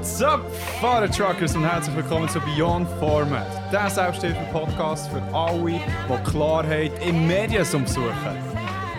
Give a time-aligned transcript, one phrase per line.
[0.00, 0.40] What's up,
[0.80, 7.86] Fahrertruckers und herzlich willkommen zu Beyond Format, der Selbsthilfe-Podcast für alle, die Klarheit im Mediensum
[7.86, 8.10] suchen.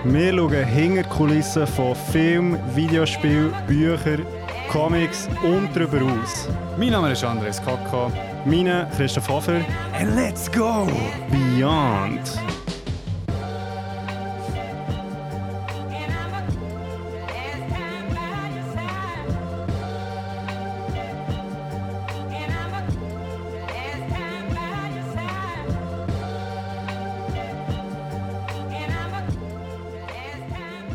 [0.04, 4.24] Wir schauen hinter die Kulissen von Film, Videospiel, Büchern,
[4.70, 6.48] Comics und darüber aus.
[6.78, 8.12] Mein Name ist Andres Kaka.
[8.46, 9.62] Meine Christoph Hofer.
[10.00, 10.88] And let's go!
[11.32, 12.61] Beyond.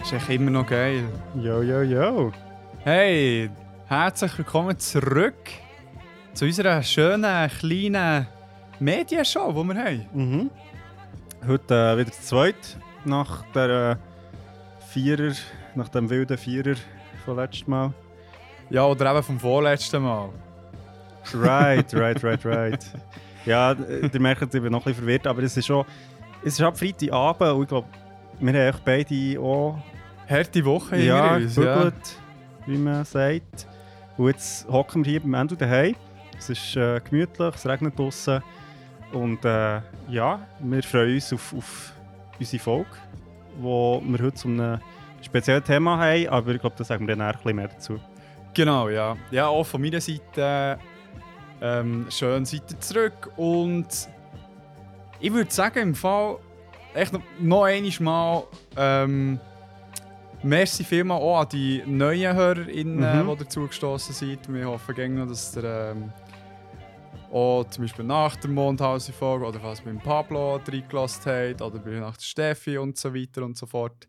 [0.07, 1.03] Ist echt immer noch geil.
[1.35, 2.33] Yo, yo, yo.
[2.85, 3.51] Hey,
[3.89, 5.35] herzlich willkommen zurück
[6.33, 8.29] zu unserer schönen, kleinen
[8.79, 10.07] Medienshow, die wir haben.
[10.15, 10.51] Mhm.
[11.45, 12.79] Heute äh, wieder zu zweit.
[13.05, 15.33] Nach der äh, Vierer,
[15.75, 16.77] nach dem wilden Vierer
[17.25, 17.93] von letztem Mal.
[18.71, 20.29] Ja, oder eben vom vorletzten Mal.
[21.35, 22.87] Right, right, right, right.
[23.45, 25.85] Ja, ihr merkt, ich bin noch ein bisschen verwirrt, aber es ist schon,
[26.45, 27.89] es ist ab Freitagabend und ich glaube,
[28.39, 29.83] wir haben echt beide auch
[30.29, 31.57] Harte Woche ja, uns.
[31.57, 31.75] Ja.
[31.75, 32.19] gebügelt,
[32.67, 33.67] wie man sagt.
[34.17, 35.95] Und jetzt hocken wir hier beim Ende daheim.
[36.37, 38.43] Es ist äh, gemütlich, es regnet draußen.
[39.13, 41.93] Und äh, ja, wir freuen uns auf, auf
[42.39, 42.91] unsere Folge,
[43.59, 44.81] wo wir heute zu einem
[45.23, 48.01] speziellen Thema haben, aber ich glaube, da sagen wir dann nachher ein bisschen mehr dazu.
[48.53, 49.17] Genau, ja.
[49.31, 50.79] Ja, auch von meiner Seite
[51.61, 53.87] ähm, schön ihr zurück und
[55.21, 56.37] ich würde sagen, im Fall
[56.95, 58.45] echt noch, noch einmal mal
[58.77, 59.41] ähm,
[60.47, 63.31] merci vielmal auch an die neuen HörerInnen, Mhm.
[63.31, 64.53] die dazu gestoßen sind.
[64.53, 66.13] Wir hoffen gerne noch, dass ihr ähm,
[67.33, 71.91] auch zum Beispiel nach der Mondhausen-Folge oder was mit dem Pablo reingelassen habt oder bei
[71.99, 74.07] nach der Steffi und so weiter und so fort.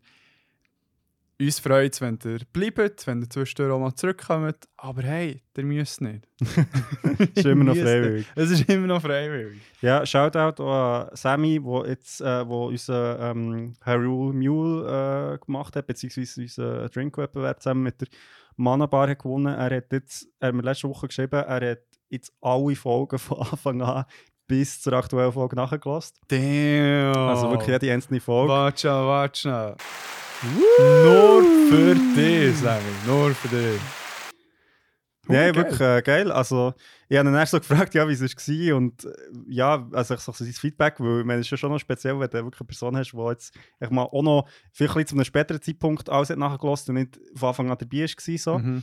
[1.40, 4.56] Uns freut es, wenn ihr bleibt, wenn ihr zwischendurch auch mal zurückkommt.
[4.76, 6.26] Aber hey, ihr müsst nicht.
[7.36, 8.26] Ist immer noch freiwillig.
[8.34, 9.60] Es ist immer noch freiwillig.
[9.80, 15.86] Ja, Shoutout an Sammy, wo jetzt äh, wo unseren ähm, Hyrule Mule äh, gemacht hat,
[15.86, 18.08] beziehungsweise unseren Drinkwettbewerb zusammen mit der
[18.56, 19.54] Mana-Bar hat gewonnen.
[19.54, 23.38] Er hat jetzt, er hat mir letzte Woche geschrieben, er hat jetzt alle Folgen von
[23.38, 24.04] Anfang an
[24.48, 26.16] bis zur aktuellen Folge nachgelassen.
[26.26, 27.14] Damn.
[27.14, 28.52] Also wirklich jede einzelne Folge.
[28.52, 29.76] Warte schon.
[31.04, 32.82] Nur für dich, Sammy.
[33.06, 33.80] Nur für dich.
[35.28, 36.32] Ja, wirklich äh, geil.
[36.32, 36.72] Also,
[37.08, 38.76] ich habe ihn erst so gefragt, ja, wie es war.
[38.76, 39.10] Und äh,
[39.48, 41.78] ja, also ich sage so sein Feedback, weil ich meine, es ist ja schon noch
[41.78, 45.14] speziell, wenn du wirklich eine Person hast, die jetzt ich mal auch noch vielleicht zu
[45.14, 48.38] einem späteren Zeitpunkt alles hat nachgelassen und nicht von Anfang an dabei war.
[48.38, 48.58] So.
[48.58, 48.82] Mhm.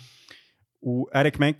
[0.82, 1.58] Und er hat gemeint,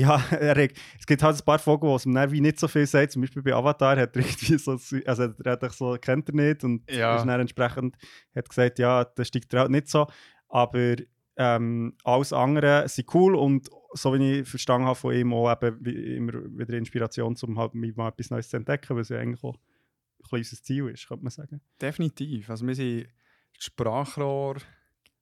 [0.00, 2.86] ja, er es gibt halt ein paar Folgen, wo es dann wie nicht so viel
[2.86, 3.12] sagt.
[3.12, 4.72] Zum Beispiel bei Avatar hat er irgendwie so,
[5.06, 7.16] also er hat so, kennt er nicht und Ja.
[7.16, 7.96] ist dann entsprechend
[8.34, 10.06] hat gesagt, ja, das steigt er halt nicht so.
[10.48, 10.96] Aber
[11.36, 15.84] ähm, alles andere sind cool und so wie ich verstanden habe von ihm auch eben
[15.84, 20.38] immer wieder Inspiration, um halt mal etwas Neues zu entdecken, was ja eigentlich auch ein
[20.38, 21.60] unser Ziel ist, könnte man sagen.
[21.80, 22.50] Definitiv.
[22.50, 23.08] Also wir sind
[23.54, 24.56] das Sprachrohr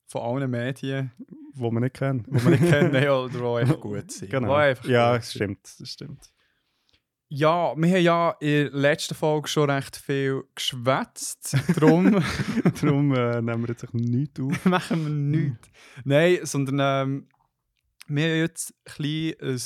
[0.06, 1.12] von allen Medien,
[1.56, 2.26] Wo man nicht kennt.
[2.26, 4.30] die wir nicht kennen oder die einfach gut sind.
[4.30, 4.48] Genau.
[4.48, 6.30] Die einfach Ja, das stimmt, das stimmt.
[7.28, 11.56] Ja, wir haben ja in der letzten Folge schon recht viel geschwätzt.
[11.74, 12.22] Darum
[12.80, 14.64] Darum äh, nehmen wir jetzt auch nichts auf.
[14.64, 15.68] machen wir nichts.
[16.04, 17.28] Nein, sondern ähm,
[18.06, 19.60] wir haben jetzt ein, ein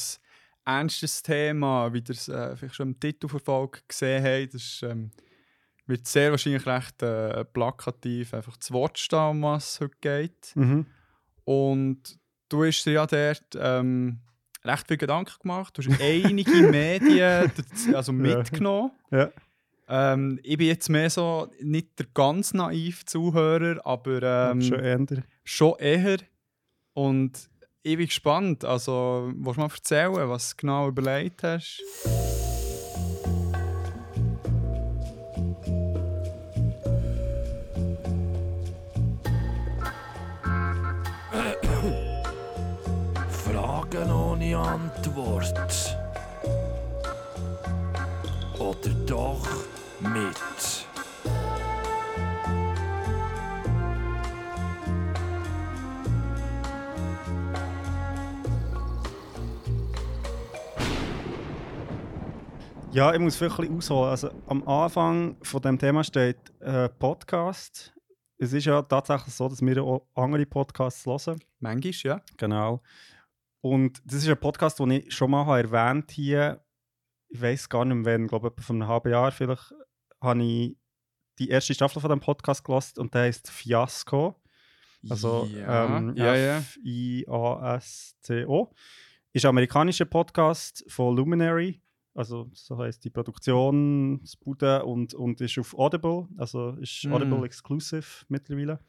[0.65, 4.55] ernstes Thema, wie ihr es äh, vielleicht schon im Titel der Folge gesehen habt.
[4.55, 5.11] Das ist, ähm,
[5.87, 10.53] wird sehr wahrscheinlich recht äh, plakativ einfach zu Wort stehen, um was es heute geht.
[10.55, 10.87] Mhm.
[11.45, 12.19] Und
[12.49, 14.19] du hast dir ja dort ähm,
[14.65, 15.77] recht viel Gedanken gemacht.
[15.77, 17.51] Du hast einige Medien
[17.95, 18.93] also mitgenommen.
[19.11, 19.31] Ja.
[19.89, 25.07] Ähm, ich bin jetzt mehr so nicht der ganz naiv Zuhörer, aber ähm, schon eher.
[25.43, 26.19] schon eher.
[26.95, 27.51] Und
[27.83, 28.65] ich bin gespannt.
[28.65, 31.83] Also, willst du mal erzählen, was du genau überlegt hast?
[45.57, 45.97] Antwort.
[48.59, 49.47] Oder doch
[50.01, 50.87] mit.
[62.93, 64.11] Ja, ich muss vielleicht ein bisschen ausholen.
[64.11, 67.95] Also, am Anfang von dem Thema steht äh, Podcast.
[68.37, 71.39] Es ist ja tatsächlich so, dass wir auch andere Podcasts hören.
[71.61, 72.21] Manchmal, ja.
[72.37, 72.83] Genau.
[73.61, 76.65] Und das ist ein Podcast, den ich schon mal habe erwähnt hier.
[77.29, 79.75] Ich weiß gar nicht mehr, wann, ich glaube etwa vor einem halben Jahr vielleicht,
[80.21, 80.77] habe ich
[81.39, 84.37] die erste Staffel von dem Podcast gelost und der heißt Fiasco.
[85.09, 86.59] Also ja, ähm, ja.
[86.59, 87.95] F-I-A-S-C-O.
[89.33, 91.81] Ist ein amerikanischer Podcast von Luminary.
[92.15, 96.27] Also so heißt die Produktionsbude und, und ist auf Audible.
[96.37, 97.13] Also ist Mm.
[97.13, 98.81] Audible Exclusive mittlerweile.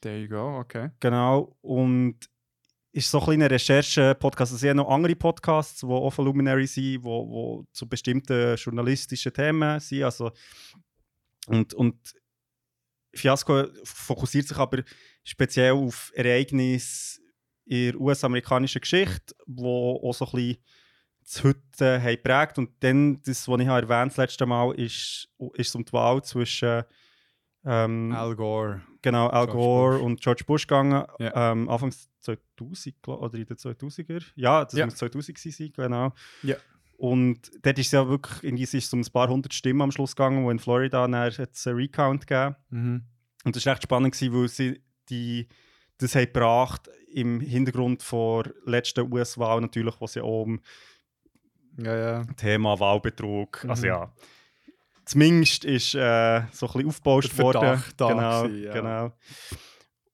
[0.00, 0.90] There you go, okay.
[1.00, 1.56] Genau.
[1.62, 2.28] Und
[2.96, 4.54] ist so ein kleiner Recherche-Podcast.
[4.54, 9.34] Es sind noch andere Podcasts, die auch von Luminary sind, wo, wo zu bestimmten journalistischen
[9.34, 10.04] Themen sind.
[10.04, 10.32] Also,
[11.46, 12.14] und, und
[13.14, 14.82] Fiasco fokussiert sich aber
[15.24, 17.20] speziell auf Ereignisse
[17.66, 20.64] in der US-amerikanischen Geschichte, wo auch so ein bisschen
[21.20, 22.56] das Heute haben geprägt.
[22.56, 26.24] Und dann, das, was ich habe erwähnt das letzte Mal, ist, ist um die Wahl
[26.24, 26.82] zwischen
[27.66, 28.80] ähm, Al Gore.
[29.02, 30.02] Genau, Al George Gore Bush.
[30.02, 31.04] und George Bush gegangen.
[31.18, 31.52] Ja.
[31.52, 32.08] Ähm, Anfangs
[32.58, 34.22] 2000 glaub- oder in den 2000er.
[34.34, 34.84] Ja, das Ja.
[34.86, 36.12] muss 2000 gewesen sein, genau.
[36.42, 36.56] Ja.
[36.98, 39.92] Und dort ist es ja wirklich, irgendwie es ist um ein paar hundert Stimmen am
[39.92, 41.30] Schluss gegangen, wo in Florida dann einen
[41.66, 42.56] Recount gegeben.
[42.70, 43.02] Mhm.
[43.44, 45.46] Und das war recht spannend, gewesen, weil sie die,
[45.98, 50.60] das haben gebracht im Hintergrund vor letzten US-Wahl natürlich, wo es auch um
[51.78, 52.24] Ja, ja.
[52.36, 53.70] Thema Wahlbetrug, Mhm.
[53.70, 54.12] also ja,
[55.04, 57.82] zumindest ist äh, so ein bisschen aufgebauscht Der worden.
[57.98, 58.72] Genau, gewesen, ja.
[58.72, 59.12] genau.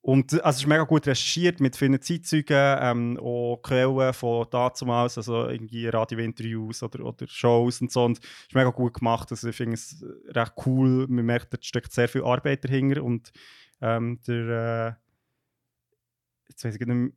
[0.03, 4.47] Und äh, also es ist mega gut recherchiert mit vielen Zeitzeugen, ähm, auch Quellen von
[4.51, 8.05] damals, also irgendwie Radiointerviews oder, oder Shows und so.
[8.05, 9.31] Und es ist mega gut gemacht.
[9.31, 11.07] Also ich finde es recht cool.
[11.09, 13.03] Man merkt, da steckt sehr viel Arbeit dahinter.
[13.03, 13.33] Und
[13.81, 17.11] ähm, der, äh, jetzt weiß ich nicht mehr,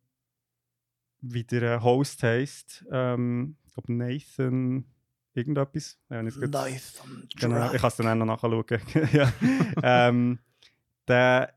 [1.22, 2.86] wie der äh, Host heisst.
[2.92, 4.86] Ähm, ich glaube Nathan
[5.34, 5.98] irgendetwas.
[6.10, 8.64] Ja, ich Nathan Genau, ich kann es dann auch noch nachschauen.
[9.12, 9.34] ja.
[9.82, 10.38] ähm,
[11.08, 11.55] der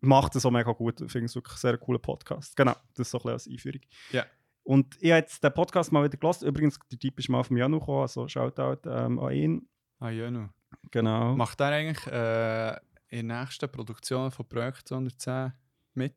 [0.00, 1.00] macht es auch mega gut.
[1.00, 2.56] Ich finde es wirklich ein sehr cooler Podcast.
[2.56, 3.80] Genau, das ist so ein bisschen als Einführung.
[4.12, 4.24] Ja.
[4.62, 6.46] Und ich habe jetzt den Podcast mal wieder gelassen.
[6.48, 9.68] Übrigens, der Typ ist mal auf mich angekommen, also Shoutout ähm, an ihn.
[10.00, 10.48] Ah, ja, no.
[10.90, 11.34] Genau.
[11.36, 12.76] Macht er eigentlich äh,
[13.08, 15.52] in der nächsten Produktion von Projekt 110
[15.94, 16.14] mit?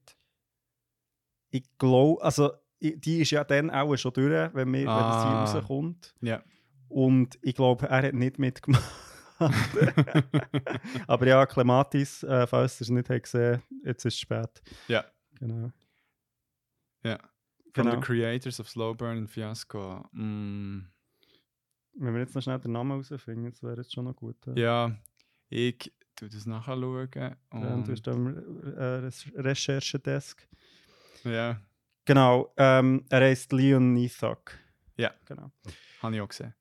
[1.51, 5.31] Ich glaube, also die ist ja dann auch schon durch, wenn, wir, wenn das hier
[5.31, 5.43] Ah.
[5.45, 6.15] rauskommt.
[6.21, 6.41] Ja.
[6.87, 8.83] Und ich glaube, er hat nicht mitgemacht.
[11.07, 14.61] Aber ja, Clematis, äh, falls ihr es nicht habt gesehen jetzt ist es spät.
[14.87, 15.05] Ja.
[15.39, 15.71] Genau.
[17.03, 17.17] ja.
[17.73, 17.95] From Genau.
[17.95, 20.07] the creators of Slow Burn and Fiasco.
[20.11, 20.79] Mm.
[21.93, 24.35] Wenn wir jetzt noch schnell den Namen herausfinden, das wäre jetzt schon noch gut.
[24.47, 24.59] äh.
[24.59, 24.95] Ja,
[25.49, 27.09] ich tue das nachschauen.
[27.15, 28.35] Ja, und Und, du bist am
[28.75, 29.09] äh,
[29.39, 30.47] Recherchedesk.
[31.23, 31.59] ja,
[32.05, 34.53] Genau, ähm, er heißt Leon Nithok.
[34.97, 35.13] Ja.
[35.25, 35.51] Genau.
[36.01, 36.55] habe ich auch gesehen.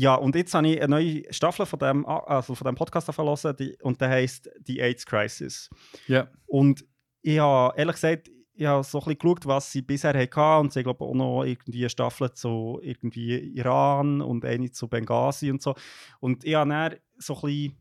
[0.00, 3.12] Ja, und jetzt habe ich eine neue Staffel von dem, a- also von dem Podcast
[3.12, 5.68] verlassen und der heißt Die AIDS Crisis.
[6.06, 6.28] Ja.
[6.46, 6.86] Und
[7.20, 10.60] ich habe ehrlich gesagt, ich habe so ein bisschen geschaut, was sie bisher hatten.
[10.60, 15.50] Und sie glaube auch noch irgendwie eine Staffel zu irgendwie Iran und eine zu Benghazi
[15.50, 15.74] und so.
[16.20, 17.76] Und ich habe dann so ein bisschen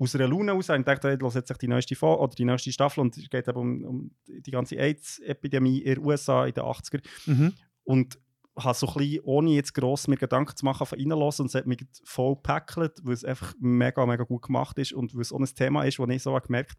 [0.00, 3.00] aus einer Laune raus und dachte, ich jetzt die neueste, Fo- oder die neueste Staffel
[3.02, 7.02] und es geht eben um, um die ganze AIDS-Epidemie in den USA in den 80er.
[7.26, 7.52] Mhm.
[7.84, 8.18] Und
[8.64, 11.54] habe so ein bisschen, ohne jetzt gross mir Gedanken zu machen, von reinlassen und es
[11.54, 15.32] hat mich voll gepackelt, weil es einfach mega, mega gut gemacht ist und weil es
[15.32, 16.76] auch ein Thema ist, wo ich so habe gemerkt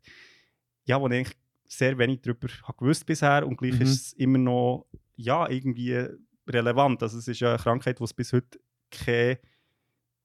[0.85, 1.37] ja, wo ich eigentlich
[1.67, 3.81] sehr wenig darüber habe gewusst bisher und gleich Mhm.
[3.81, 6.05] ist es immer noch, ja, irgendwie
[6.47, 7.01] relevant.
[7.03, 9.39] Also es ist ja eine Krankheit, wo es bis heute keine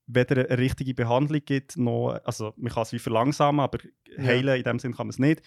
[0.06, 3.78] weder eine richtige Behandlung gibt, noch, also man kann es wie verlangsamen, aber
[4.18, 5.42] heilen in dem Sinn kann man es nicht.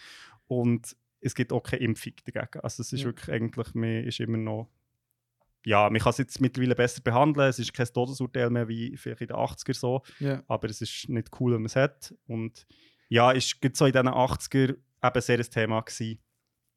[0.48, 2.60] Und es gibt auch keine Impfung dagegen.
[2.62, 3.06] Also es ist Ja.
[3.08, 4.70] wirklich eigentlich, man ist immer noch
[5.66, 7.50] ja, man kann es jetzt mittlerweile besser behandeln.
[7.50, 10.42] Es ist kein Todesurteil mehr wie vielleicht in den 80er so, Ja.
[10.48, 12.14] aber es ist nicht cool, wenn man es hat.
[12.28, 12.66] Und
[13.10, 16.20] ja, ist gerade so in diesen 80er eben sehr ein Thema gewesen.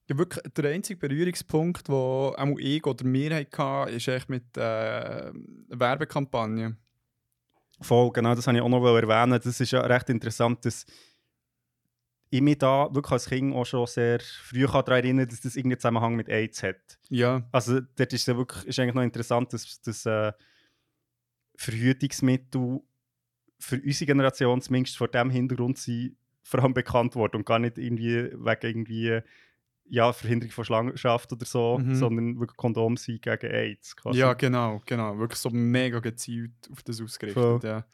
[0.08, 5.30] Ja, wirklich, der einzige Berührungspunkt, wo auch ich oder wir hatten, ist echt mit äh,
[5.68, 6.76] Werbekampagnen.
[7.80, 9.40] Voll, genau, das wollte ich auch noch erwähnen.
[9.42, 10.84] Das ist ja recht interessant, dass
[12.34, 15.80] ich mich da wirklich als Kind auch schon sehr früh daran erinnern dass das irgendeinen
[15.80, 16.98] Zusammenhang mit AIDS hat.
[17.10, 17.46] Ja.
[17.52, 20.32] Also dort ist ja wirklich ist eigentlich noch interessant, dass, dass äh,
[21.56, 22.80] Verhütungsmittel
[23.58, 27.78] für unsere Generation zumindest vor dem Hintergrund sind vor allem bekannt worden und gar nicht
[27.78, 29.20] irgendwie wegen irgendwie
[29.84, 31.94] ja, Verhinderung von Schwangerschaft oder so, Mhm.
[31.94, 33.94] sondern wirklich Kondom sind gegen AIDS.
[33.94, 34.18] quasi.
[34.20, 35.18] ja, genau, genau.
[35.18, 37.42] Wirklich so mega gezielt auf das ausgerichtet.
[37.42, 37.60] Voll.
[37.62, 37.84] Ja.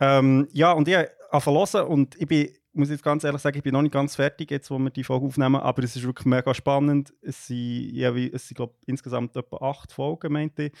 [0.00, 3.72] Ähm, ja, und ich habe und ich bin, muss jetzt ganz ehrlich sagen, ich bin
[3.72, 6.54] noch nicht ganz fertig, jetzt, wo wir die Folge aufnehmen, aber es ist wirklich mega
[6.54, 7.12] spannend.
[7.20, 10.72] Es sind, ja, es sind glaube insgesamt etwa acht Folgen, meinte ich.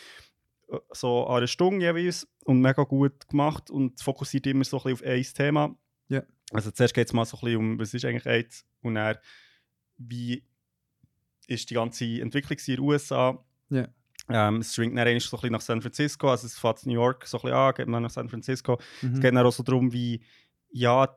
[0.68, 4.94] Äh, So an einer Stunde jeweils und mega gut gemacht und fokussiert immer so ein
[4.94, 5.76] bisschen auf ein Thema.
[6.08, 6.22] Ja.
[6.52, 9.16] Also zuerst geht es mal so ein bisschen um, was ist eigentlich AIDS und dann,
[9.98, 10.44] wie
[11.46, 13.44] ist die ganze Entwicklung in den USA.
[13.70, 13.88] Ja.
[14.28, 17.26] Ähm, es schwingt dann so ein bisschen nach San Francisco, also es fährt New York
[17.26, 18.78] so ein bisschen an, geht dann nach San Francisco.
[19.02, 19.14] Mhm.
[19.14, 20.22] Es geht dann auch so darum, wie
[20.70, 21.14] ja,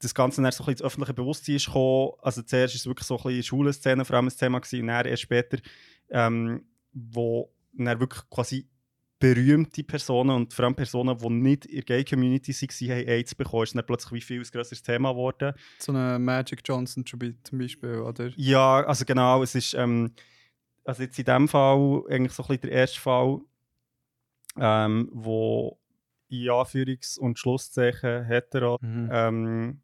[0.00, 2.12] das Ganze dann so ein bisschen ins öffentliche Bewusstsein ist gekommen.
[2.22, 4.88] Also zuerst war es wirklich so ein bisschen Schulenszene vor allem ein Thema gewesen, und
[4.88, 5.58] dann erst später,
[6.10, 8.68] ähm, wo dann wirklich quasi
[9.18, 13.62] berühmte Personen und vor allem Personen, die nicht in der Gay-Community waren, haben AIDS bekommen,
[13.62, 15.54] ist dann plötzlich wie viel ein grösseres Thema geworden.
[15.78, 18.30] So eine Magic Johnson zum Beispiel, oder?
[18.36, 20.12] Ja, also genau, es ist ähm,
[20.84, 23.40] also jetzt in dem Fall eigentlich so ein bisschen der erste Fall,
[24.58, 25.78] ähm, wo
[26.28, 29.08] in Anführungs- und Schlusszeichen hetero Mhm.
[29.10, 29.80] ähm,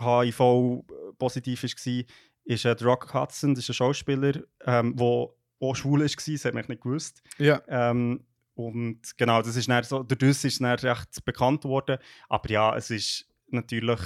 [0.00, 0.84] HIV
[1.18, 2.04] positiv war,
[2.44, 5.28] ist äh, Rock Hudson, das ist ein Schauspieler, ähm, der
[5.60, 7.22] auch schwul war, das hat man nicht gewusst.
[7.38, 8.24] Ja, Ähm,
[8.54, 11.98] und genau, das ist dann so, dadurch ist es dann recht bekannt geworden.
[12.28, 14.00] Aber ja, es ist natürlich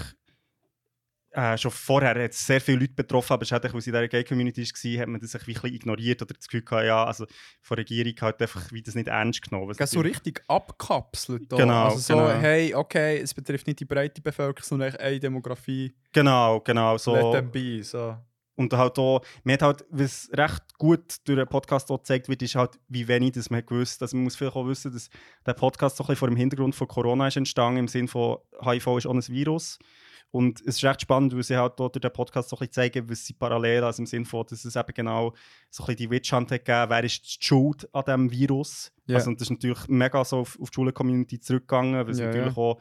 [1.32, 3.96] äh, schon vorher hat es sehr viele Leute betroffen, aber es hat, weil sie in
[3.96, 7.26] dieser Gay-Community war, hat man das ein bisschen ignoriert oder das Gefühl gehabt, ja, also
[7.60, 9.72] von der Regierung hat einfach wie das nicht ernst genommen.
[9.76, 11.50] Gell, so richtig abkapselt.
[11.52, 11.56] da.
[11.56, 12.30] Genau, Also so, genau.
[12.30, 15.94] hey, okay, es betrifft nicht die breite Bevölkerung, sondern eine Demografie.
[16.12, 16.96] Genau, genau.
[16.96, 17.14] So.
[17.14, 17.82] Let them be.
[17.82, 18.16] So.
[18.56, 22.42] Und halt auch, mir hat halt, was recht gut durch den Podcast auch gezeigt wird,
[22.42, 24.02] ist halt, wie wenig das man hat gewusst.
[24.02, 25.10] Also man muss vielleicht auch wissen, dass
[25.46, 28.38] der Podcast so ein bisschen vor dem Hintergrund von Corona ist entstanden, im Sinne von
[28.60, 29.78] HIV ist auch ein Virus.
[30.30, 32.72] Und es ist recht spannend, weil sie halt auch durch den Podcast so ein bisschen
[32.72, 35.32] zeigen, was sie parallel, also im Sinne von, dass es eben genau
[35.70, 38.92] so ein bisschen die Witchhunt hat gegeben, wer ist die Schuld an diesem Virus.
[39.06, 39.16] Ja.
[39.16, 42.26] Also und das ist natürlich mega so auf, auf die Schule-Community zurückgegangen, weil es Ja,
[42.26, 42.62] natürlich ja.
[42.62, 42.78] auch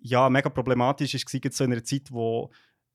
[0.00, 2.50] ja, mega problematisch ist, war, so in einer Zeit, wo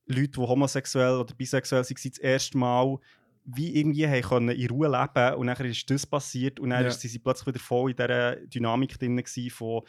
[0.08, 2.98] Leute, die homosexuell oder bisexuell waren, das erste Mal
[3.46, 6.88] wie irgendwie haben können in Ruhe leben und dann ist das passiert und dann Ja.
[6.90, 9.84] ist sie plötzlich wieder voll in dieser Dynamik drin von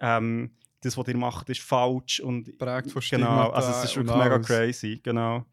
[0.00, 0.50] ähm,
[0.86, 4.38] das, was ihr macht, ist falsch und Prägt von genau, also es ist wirklich mega
[4.38, 5.44] crazy, genau.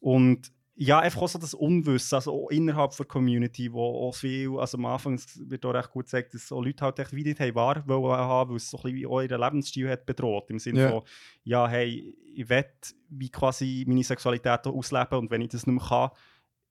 [0.00, 4.78] Und ja, einfach auch so das Unwissen, also innerhalb der Community, wo auch viel, also
[4.78, 7.54] am Anfang wird auch recht gut gezeigt, dass so Leute halt echt wie nicht haben
[7.56, 10.90] wahr wollen haben, weil es so ein bisschen ihren Lebensstil hat bedroht, im Sinne Ja.
[10.90, 11.02] von,
[11.42, 12.64] ja, hey, ich will
[13.08, 16.10] wie quasi meine Sexualität ausleben und wenn ich das nicht mehr kann,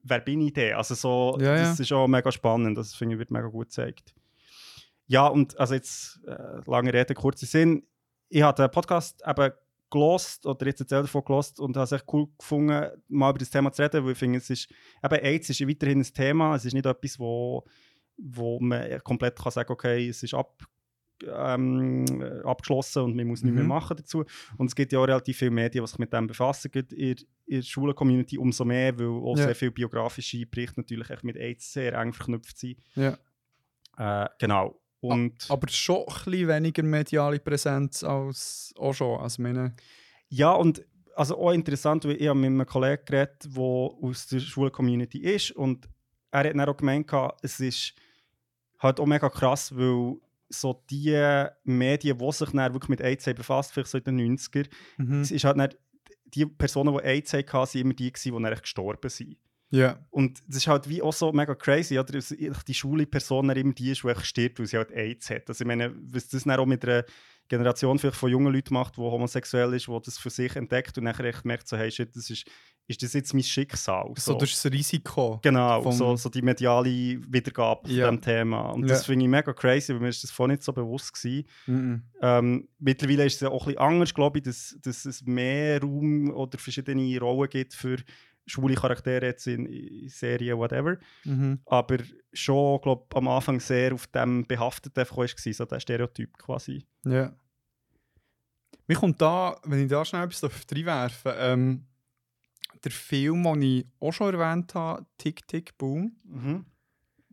[0.04, 0.76] wer bin ich denn?
[0.76, 1.84] Also so, Ja, das ja.
[1.84, 4.16] ist auch mega spannend, das finde ich wird mega gut gezeigt.
[5.08, 7.84] Ja, und also jetzt, äh, lange Rede, kurzer Sinn,
[8.30, 9.52] ich habe den Podcast eben
[9.90, 13.50] gelost oder jetzt erzählt davon gelost und habe es echt cool gefunden, mal über das
[13.50, 14.70] Thema zu reden, weil ich finde, es ist,
[15.04, 17.64] eben AIDS ist weiterhin ein Thema, es ist nicht etwas, wo,
[18.18, 20.62] wo man komplett kann sagen okay, es ist ab,
[21.26, 22.06] ähm,
[22.44, 23.70] abgeschlossen und man muss nichts mehr Mhm.
[23.70, 24.26] machen dazu.
[24.58, 27.16] Und es gibt ja auch relativ viele Medien, die sich mit dem befassen, gerade in,
[27.46, 29.46] in der Schulen-Community umso mehr, weil auch Ja.
[29.46, 32.78] sehr viele biografische Berichte natürlich echt mit AIDS sehr eng verknüpft sind.
[32.96, 33.18] Ja.
[33.98, 34.80] Äh, genau.
[35.08, 39.20] Und Aber schon ein bisschen weniger mediale Präsenz als auch schon.
[39.20, 39.76] Also meine,
[40.30, 40.86] Ja, und
[41.16, 45.52] also auch interessant, weil ich habe mit einem Kollegen geredet, der aus der Schulcommunity ist
[45.52, 45.90] und
[46.32, 47.12] er hat dann auch gemeint,
[47.42, 47.94] es ist
[48.80, 50.18] halt auch mega krass, weil
[50.50, 54.68] so die Medien, die sich dann wirklich mit AIDS befasst, vielleicht so in den 90er,
[54.98, 55.22] mhm.
[55.22, 55.70] es ist halt dann,
[56.26, 59.38] die Personen, die AIDS hatten, waren immer die, die dann gestorben sind.
[59.70, 60.00] Ja.
[60.10, 62.14] Und das ist halt wie auch so mega crazy, oder?
[62.14, 65.50] dass die schwule Person immer die ist, die stirbt, weil sie halt AIDS hat.
[65.50, 67.04] Also ich meine, was das dann auch mit einer
[67.50, 71.06] Generation vielleicht von jungen Leuten macht, die homosexuell ist, die das für sich entdeckt und
[71.06, 72.46] nachher echt merkt, so, hey, shit, das ist,
[72.88, 74.14] ist das jetzt mein Schicksal?
[74.18, 75.40] So, das ist das Risiko.
[75.44, 78.08] Genau, vom- so, so die mediale Wiedergabe Ja.
[78.08, 78.70] von diesem Thema.
[78.72, 78.88] Und Ja.
[78.90, 81.48] das finde ich mega crazy, weil mir ist das vorher nicht so bewusst gewesen.
[81.68, 82.04] Mhm.
[82.22, 85.82] Ähm, mittlerweile ist es ja auch ein bisschen anders, glaube ich, dass, dass es mehr
[85.82, 87.98] Raum oder verschiedene Rollen gibt für
[88.48, 90.98] schwule Charaktere jetzt in, in Serien, whatever.
[91.26, 91.60] Mhm.
[91.66, 91.98] Aber
[92.34, 96.86] schon, glaube am Anfang sehr auf dem behaftet war, so der Stereotyp quasi.
[97.06, 97.34] Ja.
[98.88, 101.86] Mir kommt da, wenn ich da schnell etwas reinwerfen ähm,
[102.84, 106.66] der Film, den ich auch schon erwähnt habe, Tick Tick Boom, Mhm.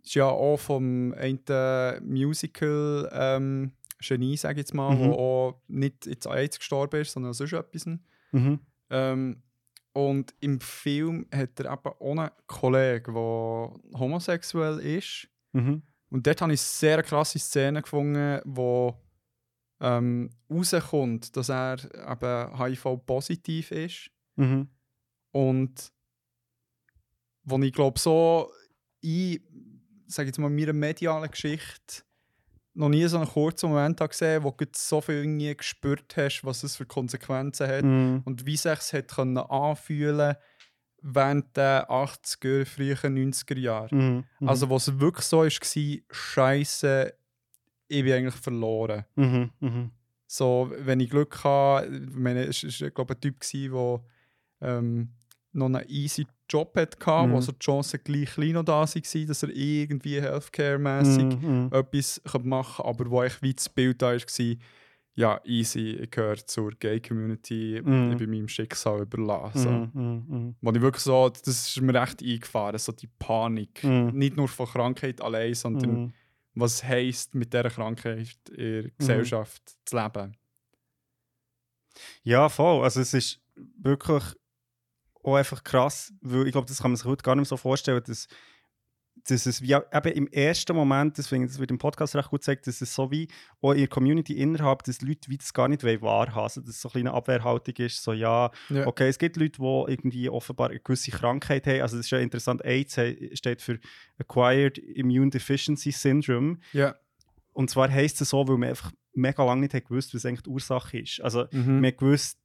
[0.03, 1.41] ist ja auch vom einen
[2.03, 4.99] Musical ähm, Genie, sage ich jetzt mal, Mhm.
[5.01, 7.87] wo auch nicht jetzt AIDS gestorben ist, sondern sonst etwas.
[8.33, 8.59] Mhm.
[8.91, 9.43] Ähm,
[9.95, 15.29] und im Film hat er eben auch einen Kollegen, der homosexuell ist.
[15.53, 15.83] Mhm.
[16.11, 18.95] Und dort habe ich sehr krasse Szenen gefunden, wo
[19.81, 21.77] ähm, rauskommt, dass er
[22.11, 24.11] eben HIV-positiv ist.
[24.35, 24.69] Mhm.
[25.31, 25.93] Und
[27.45, 28.51] wo ich glaube, so
[29.01, 29.41] in,
[30.09, 32.03] sag jetzt mal, meiner medialen Geschichte
[32.75, 36.43] noch nie so einen kurzen Moment habe gesehen wo du so viel irgendwie gespürt hast,
[36.45, 38.23] was es für Konsequenzen hat Mhm.
[38.25, 40.35] und wie sich es hat können anfühlen
[41.01, 43.95] während der 80er, frühen 90er Jahre.
[43.95, 44.25] Mhm.
[44.41, 44.49] Mhm.
[44.49, 47.15] Also, was wirklich so war, Scheiße,
[47.89, 49.05] ich bin eigentlich verloren.
[49.15, 49.91] Mhm.
[50.27, 54.05] So, wenn ich Glück habe, ich meine, es war, glaube ich, ein Typ, der
[54.63, 55.11] ähm,
[55.55, 57.33] noch einen easy Job hatte, Mhm.
[57.33, 61.71] wo so die Chancen gleich klein noch da waren, dass er irgendwie healthcare-mässig Mhm.
[61.73, 64.57] etwas könnte machen konnte, aber wo ich wie das Bild da war,
[65.17, 68.11] ja, easy, ich gehöre zur Gay-Community, Mhm.
[68.13, 69.91] ich bin meinem Schicksal überlassen.
[69.95, 70.55] Mhm, mhm, mhm.
[70.61, 73.83] Wo ich wirklich so, das ist mir echt eingefahren, so die Panik.
[73.85, 74.11] Mhm.
[74.13, 76.13] Nicht nur von Krankheit allein, sondern Mhm.
[76.55, 80.37] was heisst, mit dieser Krankheit in der Gesellschaft zu leben.
[82.23, 82.83] Ja, voll.
[82.83, 83.41] Also es ist
[83.79, 84.23] wirklich
[85.25, 88.03] auch einfach krass, weil ich glaube, das kann man sich heute gar nicht so vorstellen,
[88.07, 88.29] dass,
[89.27, 92.67] dass es wie eben im ersten Moment, ich, das wird im Podcast recht gut gesagt,
[92.67, 93.29] dass es so wie
[93.63, 96.81] auch in der Community innerhalb, dass Leute wie das gar nicht wahrhaben also dass es
[96.83, 98.87] so eine kleine Abwehrhaltung ist, so ja, Ja.
[98.87, 102.19] okay, es gibt Leute, die irgendwie offenbar eine gewisse Krankheit haben, also das ist ja
[102.19, 102.99] interessant, AIDS
[103.33, 103.79] steht für
[104.19, 106.95] Acquired Immune Deficiency Syndrome Ja.
[107.53, 110.43] und zwar heisst es so, weil man einfach mega lange nicht hat gewusst, was eigentlich
[110.43, 111.21] die Ursache ist.
[111.21, 111.81] Also Mhm.
[111.81, 112.41] man gewusst,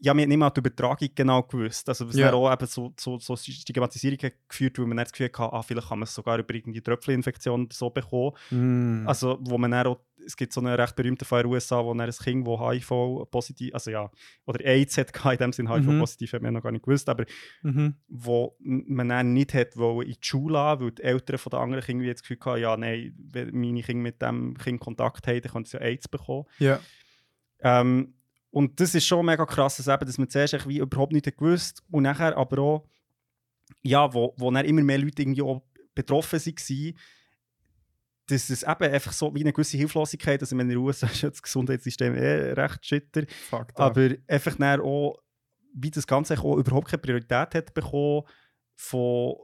[0.00, 1.88] ja, man hat nicht mal die Übertragung genau gewusst.
[1.88, 2.32] Also was Ja.
[2.32, 5.88] auch eben so, so, so Stigmatisierung hat geführt, weil man das Gefühl hatte, ah, vielleicht
[5.88, 8.32] kann man es sogar über irgendwie Tröpfcheninfektion so bekommen.
[8.50, 9.04] Mhm.
[9.08, 11.92] Also wo man auch, es gibt so einen recht berühmten Fall in den USA, wo
[11.94, 14.10] ein Kind, das HIV positiv, also ja,
[14.46, 15.98] oder AIDS hat, in dem Sinne HIV Mhm.
[16.00, 17.24] positiv, hat man noch gar nicht gewusst, aber
[17.62, 17.94] mhm.
[18.08, 21.60] wo man dann nicht hat wollen in die Schule lassen, weil die Eltern von den
[21.60, 25.26] anderen Kindern jetzt das Gefühl hatten, ja, nein, wenn meine Kinder mit dem Kind Kontakt
[25.26, 26.44] haben, dann können sie ja AIDS bekommen.
[26.58, 26.78] Ja.
[27.60, 28.14] Ähm,
[28.50, 31.82] und das ist schon mega krass, dass, eben, dass man zuerst wie überhaupt nicht gewusst
[31.90, 32.88] und nachher aber auch,
[33.82, 35.62] ja, wo, wo dann immer mehr Leute irgendwie auch
[35.94, 36.94] betroffen waren,
[38.26, 41.30] dass es eben einfach so wie eine gewisse Hilflosigkeit, also in den USA ist ja
[41.30, 43.80] das Gesundheitssystem eh recht shitter, Fuck that.
[43.80, 45.18] aber einfach dann auch,
[45.74, 48.22] wie das Ganze auch überhaupt keine Priorität hat bekommen
[48.74, 49.34] von,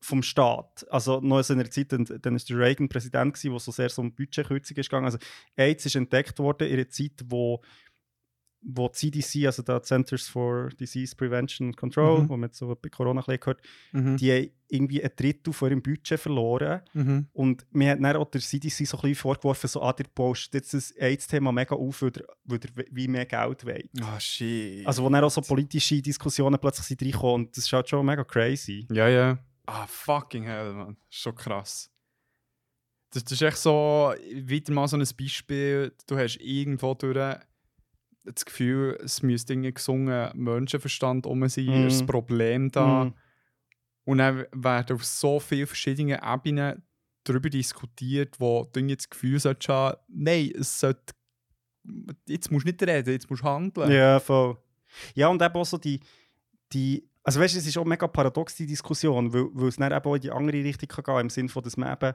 [0.00, 0.86] vom Staat.
[0.90, 3.90] Also noch in einer Zeit, dann, dann ist der Reagan Präsident gewesen, wo so sehr
[3.90, 5.06] so um Budgetkürzung ist gegangen.
[5.06, 5.18] Also
[5.56, 7.62] AIDS ist entdeckt worden in einer Zeit, wo
[8.62, 12.28] wo die CDC, also die Centers for Disease Prevention and Control, Mhm.
[12.28, 13.62] wo man so bei Corona ein gehört,
[13.92, 14.16] Mhm.
[14.18, 16.82] die haben irgendwie ein Drittel von ihrem Budget verloren.
[16.92, 17.26] Mhm.
[17.32, 20.54] Und mir hat dann auch der CDC so ein bisschen vorgeworfen, so, ah, der postet
[20.54, 22.10] jetzt das AIDS-Thema mega auf, weil
[22.58, 23.88] der wie mehr Geld will.
[24.02, 24.86] Ah, shit.
[24.86, 28.04] Also wo dann auch so politische Diskussionen plötzlich sind reinkommen und das ist halt schon
[28.04, 28.86] mega crazy.
[28.92, 29.38] Ja, ja.
[29.66, 30.96] Ah, fucking hell, man.
[31.08, 31.90] Schon krass.
[33.12, 37.38] Das, das ist echt so, wieder mal so ein Beispiel, du hast irgendwo durch
[38.24, 43.04] das Gefühl, es müsste irgendwie gesungen Menschenverstand um sein, ist das Problem da.
[43.04, 43.14] Mhm.
[44.04, 46.82] Und dann werden auf so vielen verschiedenen Ebenen
[47.24, 51.14] darüber diskutiert, wo du irgendwie das Gefühl solltest haben, nein, es sollte,
[52.26, 53.90] jetzt musst du nicht reden, jetzt musst du handeln.
[53.90, 54.58] Ja, voll.
[55.14, 56.00] Ja, und eben auch so die,
[56.72, 59.92] die also weißt du, es ist auch mega paradox, die Diskussion, weil, weil es dann
[59.92, 62.14] eben auch in die andere Richtung kann gehen im Sinne von, dass man eben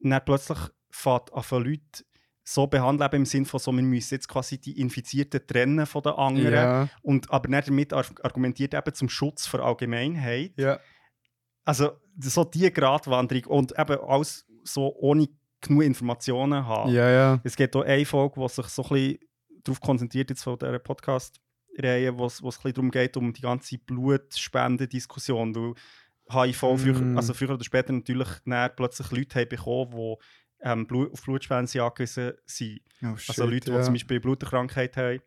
[0.00, 0.58] dann plötzlich
[0.90, 2.04] fährt an Leute
[2.44, 6.02] so behandeln, eben im Sinne von so, wir müssen jetzt quasi die Infizierten trennen von
[6.02, 6.88] den anderen ja.
[7.02, 10.52] und aber dann damit ar- argumentiert eben zum Schutz der Allgemeinheit.
[10.56, 10.78] ja.
[11.64, 15.28] Also so die Gratwanderung und eben alles so ohne
[15.60, 16.92] genug Informationen haben.
[16.92, 17.40] Ja, ja.
[17.44, 19.18] Es gibt auch eine Folge, die sich so ein bisschen
[19.62, 23.78] darauf konzentriert, jetzt von dieser Podcast-Reihe, wo es ein bisschen darum geht, um die ganze
[24.56, 25.74] Blutspendendiskussion, weil
[26.30, 26.76] HIV Mm.
[26.78, 28.28] früher, also früher oder später natürlich
[28.76, 30.16] plötzlich Leute haben bekommen, die
[30.62, 32.80] ähm, Blut, auf Blutspenden angewiesen sind.
[33.02, 33.82] Oh, Also Leute, die ja.
[33.82, 35.20] zum Beispiel Bluterkrankheit haben,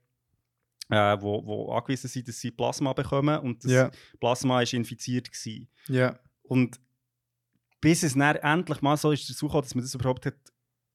[0.90, 3.92] äh, wo, wo angewiesen sind, dass sie Plasma bekommen und das Ja.
[4.20, 5.32] Plasma war infiziert.
[5.32, 5.68] Gewesen.
[5.88, 6.18] Ja.
[6.44, 6.80] Und
[7.82, 10.36] bis es dann endlich mal so ist dazu gekommen, dass man das überhaupt hat,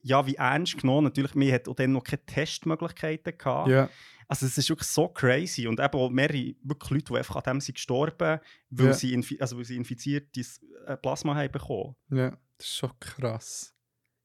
[0.03, 1.05] ja, wie ernst genommen.
[1.05, 3.69] Natürlich, wir hatten auch dann noch keine Testmöglichkeiten gehabt.
[3.69, 3.91] Ja.
[4.29, 5.67] Also es ist wirklich so crazy.
[5.67, 8.93] Und eben auch mehrere wirklich Leute, die einfach an dem sind gestorben, weil, Ja.
[8.95, 11.97] sie, infi also weil sie infiziertes äh, Plasma haben bekommen.
[12.11, 12.31] Ja.
[12.57, 13.75] Das ist schon krass.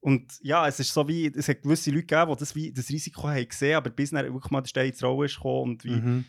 [0.05, 2.89] Und ja, es ist so wie, es hat gewisse Leute gegeben, die das, wie, das
[2.89, 5.83] Risiko haben gesehen, aber bis dann wirklich mal der Stein ins Rollen ist gekommen und
[5.83, 6.25] wie, Mhm.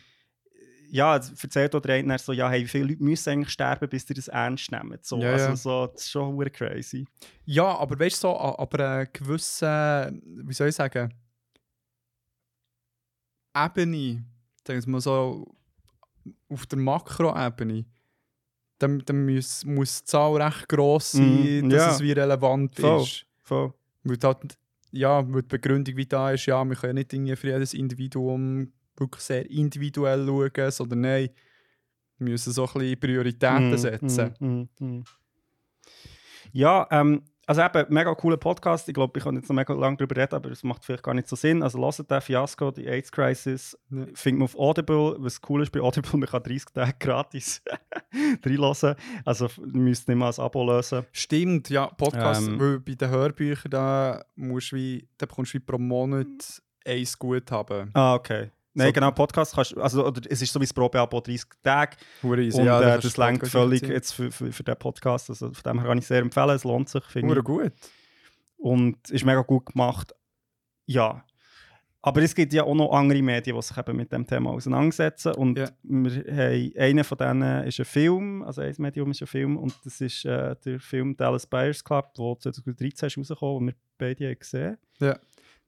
[0.89, 4.05] ja, es erzählt oder einer so, ja, hey, wie viele Leute müssen eigentlich sterben, bis
[4.05, 4.97] die das ernst nehmen.
[5.01, 7.05] So, Ja, also so, das ist schon crazy.
[7.45, 11.13] Ja, aber weißt du, so, aber eine gewisse, wie soll ich sagen,
[13.55, 14.23] Ebene,
[14.65, 15.55] sagen wir mal so,
[16.49, 17.85] auf der Makroebene,
[18.79, 21.91] dann, dann muss, muss die Zahl recht gross sein, Mhm, dass ja.
[21.95, 23.01] es wie relevant Voll.
[23.01, 23.25] ist.
[23.47, 23.73] Voll.
[24.03, 24.57] Weil halt,
[24.91, 28.73] ja, weil die Begründung wie da ist, ja, wir können nicht irgendwie für jedes Individuum
[28.97, 31.29] wirklich sehr individuell schauen, sondern nein,
[32.17, 34.33] wir müssen so ein bisschen Prioritäten Mm, setzen.
[34.39, 35.03] mm, mm, mm.
[36.51, 38.87] Ja, ähm, also eben, mega cooler Podcast.
[38.87, 41.13] Ich glaube, ich kann jetzt noch mega lange darüber reden, aber es macht vielleicht gar
[41.13, 41.63] nicht so Sinn.
[41.63, 44.05] Also lasst den Fiasco, die AIDS Crisis, Ja.
[44.13, 45.15] findet man auf Audible.
[45.19, 47.63] Was cool ist bei Audible, man kann 30 Tage gratis
[48.45, 48.95] reinlassen.
[49.25, 51.05] Also müsst nicht mal ein Abo lösen.
[51.11, 52.59] Stimmt, ja, Podcast, Ähm.
[52.59, 57.17] weil bei den Hörbüchern da musst du wie, da bekommst du wie pro Monat eins
[57.17, 57.89] gut haben.
[57.93, 58.51] Ah, okay.
[58.77, 61.43] Nein, So- genau, Podcast kannst du, also oder es ist so wie das Probeabo 30
[61.63, 63.91] Tage easy, und ja, äh, das längt völlig ziehen.
[63.91, 65.29] jetzt für, für, für den Podcast.
[65.29, 67.71] Also von dem her kann ich sehr empfehlen, es lohnt sich, finde gut.
[68.57, 70.13] und ist mega gut gemacht.
[70.85, 71.23] Ja.
[72.03, 75.33] Aber es gibt ja auch noch andere Medien, die sich eben mit dem Thema auseinandersetzen.
[75.33, 75.67] Und Ja.
[75.83, 79.73] wir haben, einer von denen ist ein Film, also ein Medium ist ein Film, und
[79.83, 84.27] das ist äh, der Film Dallas Buyers Club, der 2013 ist rausgekommen und wir beide
[84.29, 84.77] haben gesehen.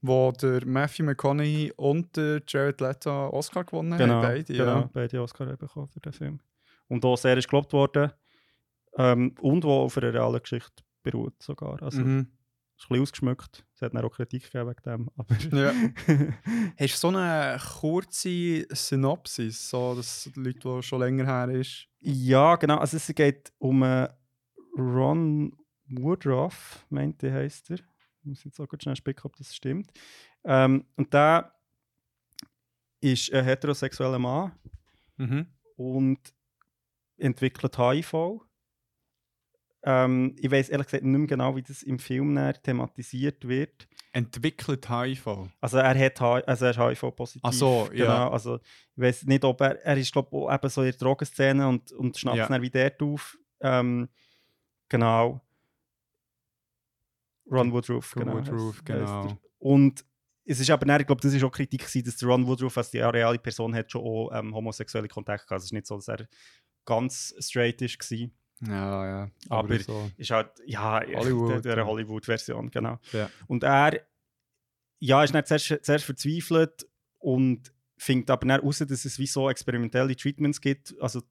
[0.02, 4.22] Wo der Matthew McConaughey und der Jared Leto Oscar gewonnen Genau, haben.
[4.22, 4.90] Beide, genau, ja.
[4.94, 6.40] beide Oscar haben bekommen für den Film.
[6.88, 8.12] Und auch sehr ist gelobt worden.
[8.98, 11.82] Ähm, und wo auf einer realen Geschichte beruht sogar.
[11.84, 12.20] Also Mhm.
[12.78, 13.66] ist ein bisschen ausgeschmückt.
[13.76, 15.10] Es hat dann auch Kritik gegeben wegen dem.
[15.18, 15.74] Aber Ja.
[16.80, 21.88] Hast du so eine kurze Synopsis, so dass die Leute, die schon länger her ist?
[22.00, 22.78] Ja, genau.
[22.78, 24.08] Also es geht um äh,
[24.78, 25.54] Ron
[25.90, 27.80] Woodruff, meinte heißt er.
[28.22, 29.92] Ich muss jetzt auch kurz schnell spicken, ob das stimmt.
[30.44, 31.54] Ähm, und der
[33.02, 34.52] ist ein heterosexueller Mann
[35.18, 35.48] Mhm.
[35.76, 36.20] und
[37.18, 38.42] entwickelt HIV.
[39.84, 43.88] Ähm, ich weiß ehrlich gesagt nicht mehr genau, wie das im Film thematisiert wird.
[44.12, 45.48] Entwickelt HIV.
[45.62, 47.42] Also er hat H also er ist HIV-positiv.
[47.46, 48.06] Ach so, ja.
[48.06, 48.30] genau.
[48.32, 51.68] Also ich weiß nicht, ob er er ist glaube ich eben so in der Drogenszene
[51.68, 52.44] und und schnappt Ja.
[52.44, 53.38] es dann wie dort auf.
[53.62, 54.10] Ähm,
[54.90, 55.42] genau.
[57.52, 58.38] Ron Woodruff, Ron genau.
[58.38, 59.28] Woodruff, genau.
[59.28, 59.38] er.
[59.60, 60.06] Und
[60.46, 62.90] es ist aber dann, ich glaube, das ist auch Kritik gewesen, dass Ron Woodruff als
[62.92, 65.60] die reale Person hat schon auch ähm, homosexuelle Kontakte gehabt.
[65.60, 66.28] Es ist nicht so, dass er
[66.86, 68.30] ganz straight ist war.
[68.68, 69.32] Ja, ja.
[69.50, 70.10] Aber- so.
[70.18, 71.86] Ist halt, ja, Hollywood, der, der.
[71.86, 72.98] Hollywood-Version, genau.
[73.14, 73.30] Ja.
[73.48, 74.02] Und er,
[75.00, 76.88] ja, ist dann zuerst, zuerst verzweifelt
[77.20, 81.22] und findet aber dann heraus, dass es wie so experimentelle Treatments gibt, also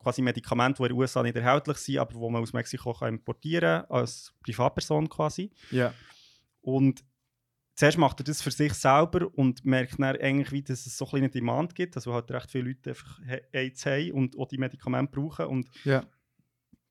[0.00, 3.14] quasi Medikamente, die in den USA nicht erhältlich sind, aber die man aus Mexiko kann
[3.14, 5.50] importieren kann, als Privatperson quasi.
[5.70, 5.94] Ja.
[6.62, 7.04] Und
[7.76, 11.08] zuerst macht er das für sich selber und merkt dann eigentlich, wie, dass es so
[11.12, 13.20] eine Demand gibt, also halt recht viele Leute einfach
[13.52, 16.04] AIDS haben und auch die Medikamente brauchen und Ja.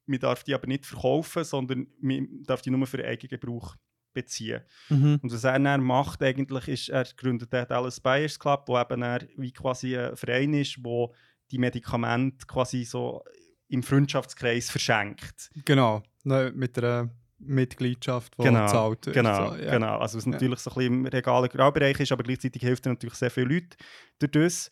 [0.05, 3.75] man darf die aber nicht verkaufen, sondern man darf die nur für eigenen Gebrauch
[4.15, 4.61] beziehen.
[4.89, 5.19] Mhm.
[5.21, 9.03] Und was er dann macht, eigentlich, ist, er gründet den Dallas Buyers Club, wo eben
[9.03, 11.13] er wie quasi ein Verein ist, wo
[11.51, 13.23] die Medikamente quasi so
[13.67, 15.51] im Freundschaftskreis verschenkt.
[15.65, 16.01] Genau.
[16.23, 19.15] Ne, mit einer Mitgliedschaft, die Genau, gezahlt wird.
[19.15, 19.71] Genau, So, ja.
[19.71, 19.97] genau.
[19.99, 20.31] Also was Ja.
[20.31, 23.53] natürlich so ein bisschen im regalen Graubereich ist, aber gleichzeitig hilft er natürlich sehr viele
[23.53, 23.77] Leute
[24.19, 24.71] durch das.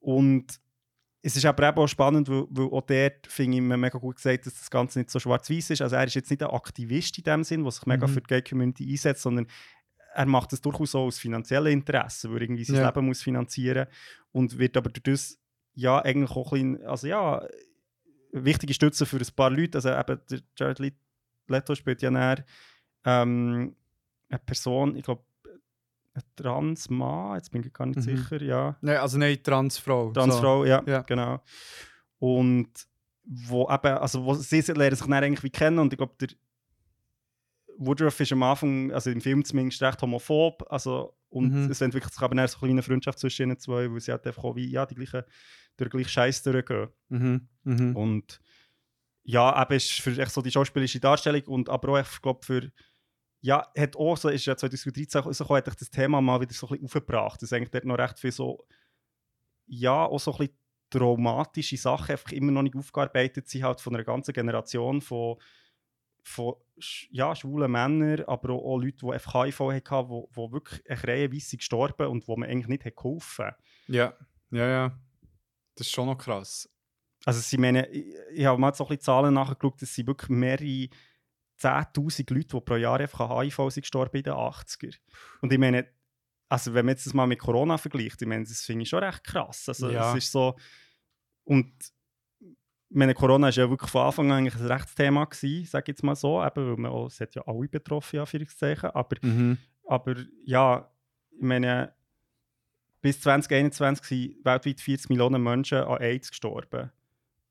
[0.00, 0.58] Und
[1.24, 4.16] es ist aber eben auch spannend, weil, weil auch dort, finde ich, man mega gut
[4.16, 5.80] gesagt, dass das Ganze nicht so schwarz-weiß ist.
[5.82, 8.12] Also er ist jetzt nicht ein Aktivist in dem Sinn, der sich mega Mhm.
[8.12, 9.46] für die Gay-Community einsetzt, sondern
[10.14, 12.86] er macht das durchaus auch aus finanziellen Interessen, weil er irgendwie sein Ja.
[12.88, 13.86] Leben muss finanzieren
[14.32, 15.38] und wird aber durch das
[15.74, 17.46] ja eigentlich auch ein bisschen, also ja,
[18.32, 19.78] wichtige Stütze für ein paar Leute.
[19.78, 20.92] Also eben der Jared Le-
[21.48, 22.44] Leto spielt ja näher
[23.04, 23.74] ähm,
[24.28, 25.22] eine Person, ich glaube,
[26.14, 28.02] ein Transmann, jetzt bin ich gar nicht Mhm.
[28.02, 28.76] sicher, ja.
[28.82, 30.12] Nein, also nein, Transfrau.
[30.12, 31.02] Transfrau, ja, Ja.
[31.02, 31.42] genau.
[32.18, 32.68] Und
[33.24, 36.28] wo eben, also wo sie lernen sich dann eigentlich wie kennen und ich glaube, der
[37.78, 41.70] Woodruff ist am Anfang, also im Film zumindest recht homophob, also und Mhm.
[41.70, 44.26] es entwickelt sich aber dann so eine kleine Freundschaft zwischen ihnen zwei, weil sie halt
[44.26, 45.22] einfach auch wie, ja, die gleichen,
[45.78, 46.88] durch den gleichen Scheiß durchgehen.
[47.08, 47.16] So.
[47.16, 47.48] Mhm.
[47.64, 47.96] Mhm.
[47.96, 48.40] Und
[49.24, 52.70] ja, eben ist für echt so die schauspielerische Darstellung und aber auch, ich glaube, für
[53.42, 56.70] ja, hat auch so, ist ja 2013 rausgekommen, hat das Thema mal wieder so ein
[56.70, 58.64] bisschen aufgebracht, dass eigentlich dort noch recht viel so,
[59.66, 60.58] ja, auch so ein bisschen
[60.90, 65.38] traumatische Sachen einfach immer noch nicht aufgearbeitet sind, halt von einer ganzen Generation von,
[66.22, 66.54] von
[67.10, 71.02] ja, schwulen Männern, aber auch, auch Leute, die einfach HIV hatten, wo, wo wirklich eine
[71.02, 73.50] reihenweise sind gestorben und wo man eigentlich nicht hat geholfen
[73.88, 74.14] Ja,
[74.50, 74.98] ja, ja.
[75.74, 76.68] Das ist schon noch krass.
[77.24, 80.30] Also sie meine, ich, ich habe mal so ein bisschen Zahlen nachgeschaut, es sind wirklich
[80.30, 80.88] mehrere
[81.62, 84.96] 10'000 Leute, die pro Jahr einfach an HIV sind gestorben in den 80er.
[85.40, 85.86] Und ich meine,
[86.48, 89.02] also wenn man jetzt das mal mit Corona vergleicht, ich meine, das finde ich schon
[89.02, 89.68] recht krass.
[89.68, 90.10] Also Ja.
[90.16, 90.56] es ist so,
[91.44, 91.72] und
[92.90, 96.02] meine, Corona ist ja wirklich von Anfang an eigentlich ein Rechtsthema gewesen, sage ich jetzt
[96.02, 99.56] mal so, eben, weil man auch, es hat ja alle betroffen, ja, Anführungszeichen, aber Mhm.
[99.86, 100.90] aber ja,
[101.30, 101.94] ich meine,
[103.00, 106.92] bis 2021 sind weltweit 40 Millionen Menschen an AIDS gestorben.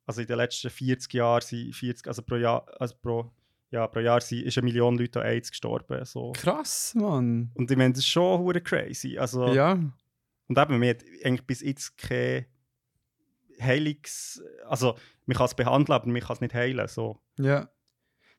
[0.05, 3.31] Also in den letzten 40 Jahren sind 40, also pro Jahr, also pro,
[3.71, 6.03] ja, pro Jahr sind, ist eine Million Leute an AIDS gestorben.
[6.05, 6.33] So.
[6.33, 7.51] Krass, Mann.
[7.55, 9.17] Und ich meine, das ist schon hure crazy.
[9.17, 9.71] Also, Ja.
[10.47, 12.45] Und eben, man hat eigentlich bis jetzt kein
[13.61, 14.43] Heilungs...
[14.67, 16.85] Also, man kann es behandeln, aber man kann es nicht heilen.
[16.89, 17.17] So.
[17.37, 17.69] Ja.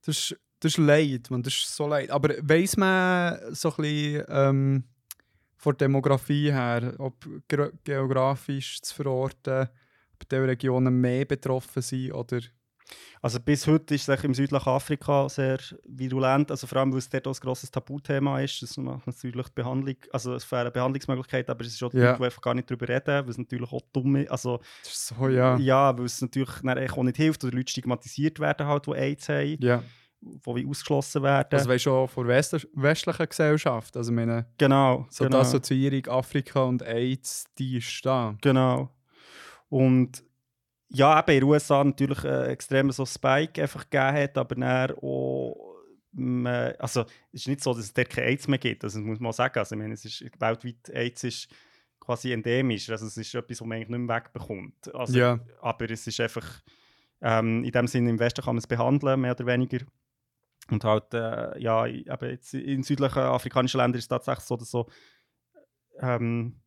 [0.05, 1.43] Das ist, das ist Leid, man.
[1.43, 2.11] Das ist so leid.
[2.11, 4.85] Aber weiss man so ein bisschen ähm,
[5.57, 9.69] von der Demografie her, ob ge geografisch zu verorten,
[10.15, 12.41] ob diese Regionen mehr betroffen sind oder.
[13.25, 17.09] Also bis heute ist es im südlichen Afrika sehr virulent, also vor allem, weil es
[17.09, 18.61] dort auch ein grosses Tabuthema ist.
[18.63, 22.17] Das macht natürlich die Behandlung, also es fehlen Behandlungsmöglichkeiten, aber es ist auch Ja.
[22.17, 24.31] Die einfach gar nicht darüber reden, weil es natürlich auch dumm ist.
[24.31, 25.57] Also ist so, ja.
[25.57, 26.51] ja, weil es natürlich
[26.93, 29.57] auch nicht hilft oder Leute stigmatisiert werden halt, die AIDS haben.
[29.61, 29.85] Ja.
[30.21, 31.49] wo wie ausgeschlossen werden.
[31.53, 33.97] Also weißt du auch von west westlichen Gesellschaft.
[33.97, 35.07] Also meine, genau.
[35.11, 35.39] so genau.
[35.39, 38.35] die Assoziierung Afrika und AIDS, die ist da.
[38.41, 38.91] Genau.
[39.69, 40.25] Und
[40.95, 44.91] ja, eben in den USA natürlich äh, extrem so Spike einfach gegeben hat, aber dann
[44.97, 45.77] auch,
[46.13, 47.03] man, also
[47.33, 49.33] es ist nicht so, dass es dort kein AIDS mehr gibt, also, das muss man
[49.33, 49.59] sagen.
[49.59, 51.49] Also, ich meine, es ist, weltweit AIDS ist
[51.99, 54.95] quasi endemisch, also es ist etwas, was man eigentlich nicht mehr wegbekommt.
[54.95, 55.41] Also, Ja.
[55.61, 56.63] Aber es ist einfach,
[57.23, 59.79] ähm, in dem Sinne, im Westen kann man es behandeln, mehr oder weniger.
[60.71, 64.71] Und halt, äh, ja, eben jetzt in südlichen afrikanischen Ländern ist es tatsächlich so, dass
[64.71, 64.89] so,
[66.01, 66.61] ähm,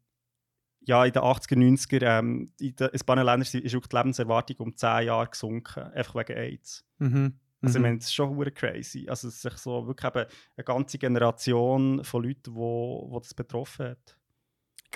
[0.85, 4.57] ja, in den 80er, 90er, ähm, in den in Ländern ist ist auch die Lebenserwartung
[4.59, 6.85] um 10 Jahre gesunken, einfach wegen AIDS.
[6.99, 7.39] Mhm.
[7.61, 7.81] Also, ich Mhm.
[7.81, 9.07] meine, das ist schon hure crazy.
[9.09, 13.87] Also, es ist so wirklich eben eine ganze Generation von Leuten, wo, wo das betroffen
[13.89, 14.17] hat.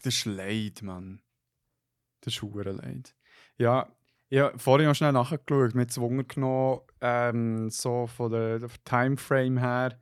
[0.03, 1.21] Das ist leid, Mann.
[2.21, 3.15] Das ist hure leid.
[3.57, 3.87] Ja,
[4.29, 9.57] ich habe vorhin noch schnell nachgeschaut, mit Zwungen genommen, ähm, so von der, der Timeframe
[9.57, 9.97] her,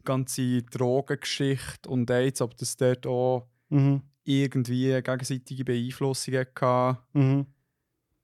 [0.00, 4.02] die ganze Drogengeschichte und AIDS, ob das dort auch Mhm.
[4.30, 6.98] Irgendwie gegenseitige Beeinflussung hatte.
[7.12, 7.46] Mhm.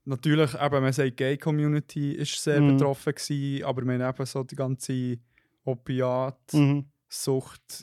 [0.04, 2.76] Natürlich, eben, man sagt, die Gay-Community ist sehr Mhm.
[2.76, 5.18] betroffen gewesen, aber haben eben so die ganze
[5.64, 6.86] Opiat- Mhm.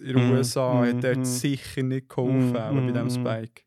[0.01, 1.25] In den Mhm, USA mhm, hat dort mhm.
[1.25, 3.09] sicher nicht geholfen, bei diesem.
[3.09, 3.63] Spike.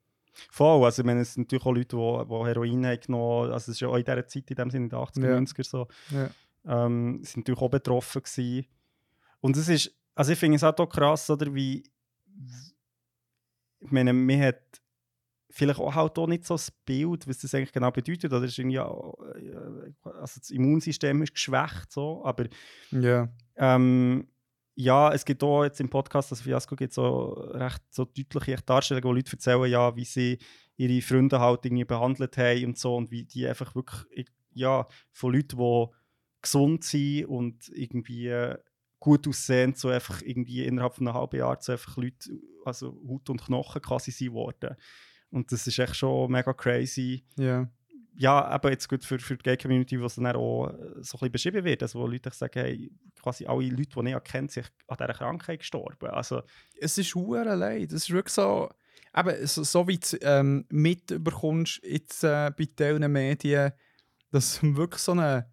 [0.51, 3.57] Voll, also ich meine, es sind natürlich auch Leute, die, die Heroin haben genommen also
[3.57, 5.37] es ist ja auch in dieser Zeit, in dem Sinne in den 80er, Ja.
[5.41, 6.31] 90er so, Ja.
[6.87, 8.67] ähm, sind natürlich auch betroffen gewesen.
[9.41, 11.83] Und es ist, also ich finde es halt auch krass, oder, wie,
[13.81, 14.61] ich meine, man hat
[15.51, 18.59] vielleicht auch halt auch nicht so das Bild, was das eigentlich genau bedeutet, oder ist
[18.59, 22.47] irgendwie, auch, äh, also das Immunsystem ist geschwächt, so, aber
[22.91, 23.29] Ja.
[23.57, 24.29] ähm,
[24.79, 29.09] ja, es gibt auch jetzt im Podcast, das Fiasco gibt so recht so deutliche Darstellungen,
[29.09, 30.39] wo Leute erzählen, ja, wie sie
[30.77, 35.33] ihre Freunde halt irgendwie behandelt haben und so und wie die einfach wirklich, ja, von
[35.33, 35.87] Leuten, die
[36.43, 38.59] gesund sind und irgendwie äh,
[39.07, 42.29] gut aussehen, so einfach irgendwie innerhalb von einem halben Jahr so einfach Leute,
[42.65, 44.75] also Haut und Knochen quasi sind worden.
[45.31, 47.71] Und das ist echt schon mega crazy Ja.
[48.17, 51.31] ja, aber jetzt gut für, für die Gay-Community, wo es dann auch äh, so ein
[51.31, 52.91] bisschen beschrieben wird, also wo Leute sagen, hey,
[53.23, 56.11] quasi alle Leute, die ich kenne, sind an dieser Krankheit gestorben.
[56.11, 56.43] Also,
[56.81, 57.93] Es ist hure leid.
[57.93, 58.69] Es ist wirklich so,
[59.17, 63.71] eben, so, so wie du ähm, mitbekommst jetzt äh, bei diesen Medien,
[64.33, 65.49] dass wirklich so eine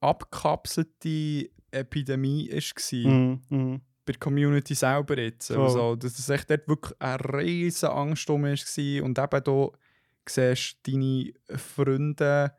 [0.00, 3.10] abkapselte Epidemie war.
[3.10, 5.48] mm, mm, bei der Community selber jetzt.
[5.48, 5.60] Voll.
[5.62, 9.04] Also, dass es echt dort wirklich eine riesige Angst um war.
[9.04, 9.72] Und eben du
[10.28, 12.52] siehst deine Freunde,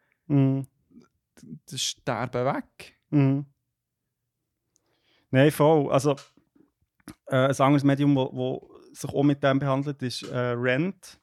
[1.69, 2.97] die sterben weg.
[3.09, 3.45] mm.
[5.33, 5.91] Nein, voll.
[5.91, 6.15] Also,
[7.27, 11.19] äh, ein anderes Medium, das wo, wo sich auch mit dem behandelt, ist äh, Rent.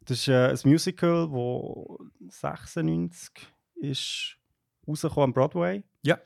[0.00, 3.30] Das ist äh, ein Musical, das 96
[3.76, 4.36] ist
[4.86, 5.84] rausgekommen am Broadway.
[6.02, 6.18] Ja.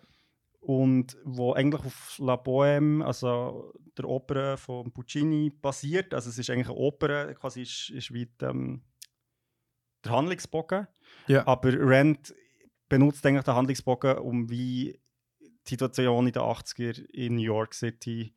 [0.62, 6.14] Und wo eigentlich auf La Bohème, also der Oper von Puccini, basiert.
[6.14, 8.82] Also es ist eigentlich eine Oper, quasi ist, ist wie die, ähm,
[10.04, 10.86] der Handlungsbogen.
[11.26, 11.44] Ja.
[11.48, 12.32] Aber Rent
[12.88, 15.00] benutzt eigentlich den Handlungsbogen, um wie
[15.66, 18.32] die Situation in den 80er in New York City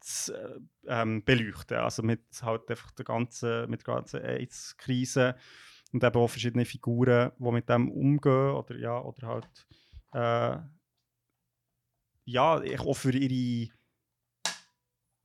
[0.00, 1.78] zu äh, ähm, beleuchten.
[1.78, 5.36] Also mit halt einfach der ganzen, mit der ganzen AIDS-Krise
[5.94, 9.66] und eben auch verschiedene Figuren, die mit dem umgehen oder ja, oder halt
[10.12, 10.75] äh,
[12.26, 13.70] ja, ich auch für ihre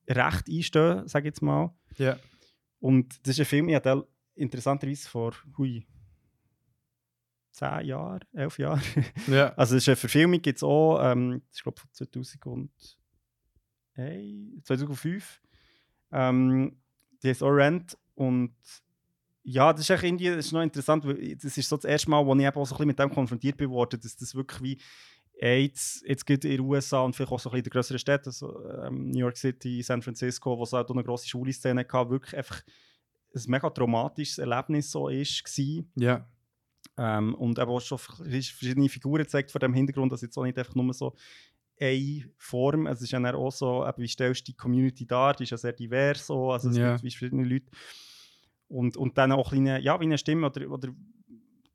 [0.07, 1.73] Rechte einstehen, sage ich jetzt mal.
[1.97, 2.17] Ja.
[2.79, 4.03] Und das ist ein Film, ich den
[4.35, 5.85] interessanterweise vor hui,
[7.51, 8.81] 10 Jahren, 11 Jahren.
[9.27, 9.49] Ja.
[9.57, 12.97] also es ist eine Verfilmung, gibt es auch, ähm, ist glaube ich von 2000
[14.63, 15.41] 2005.
[16.13, 16.77] Ähm,
[17.21, 18.55] die heißt auch Rent und
[19.43, 22.09] ja, das ist echt irgendwie, das ist noch interessant, weil das ist so das erste
[22.09, 24.35] Mal, wo ich eben auch so ein bisschen mit dem konfrontiert bin worden, dass das
[24.35, 24.81] wirklich wie
[25.41, 27.99] AIDS, jetzt geht in den USA und vielleicht auch so ein bisschen in den größeren
[27.99, 31.51] Städten, also ähm, New York City, San Francisco, wo es halt auch eine grosse schwule
[31.51, 32.61] Szene hatte, wirklich einfach
[33.33, 35.83] ein mega traumatisches Erlebnis so ist, war.
[35.95, 36.27] Ja.
[36.97, 40.57] Ähm, und eben auch schon verschiedene Figuren zeigt vor dem Hintergrund, dass jetzt auch nicht
[40.57, 41.15] einfach nur so
[41.79, 45.07] eine Form, also es ist ja dann auch so, eben, wie stellst du die Community
[45.07, 46.91] dar, die ist ja sehr divers, so, also es Ja.
[46.91, 47.65] gibt wie verschiedene Leute.
[48.67, 50.89] Und, und dann auch eine, ja, wie eine Stimme oder, oder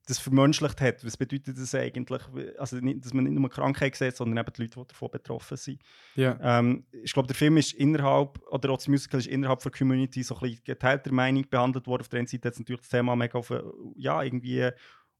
[0.06, 1.04] das vermenschlicht hat.
[1.04, 2.22] Was bedeutet das eigentlich?
[2.58, 5.56] Also nicht, dass man nicht nur Krankheit sieht, sondern eben die Leute, die davon betroffen
[5.56, 5.82] sind.
[6.14, 6.38] Ja.
[6.40, 10.22] Ähm, ich glaube, der Film ist innerhalb, oder auch das Musical ist innerhalb der Community
[10.22, 12.02] so ein bisschen geteilter Meinung behandelt worden.
[12.02, 13.52] Auf der einen Seite hat es natürlich das Thema mega auf,
[13.96, 14.70] ja, irgendwie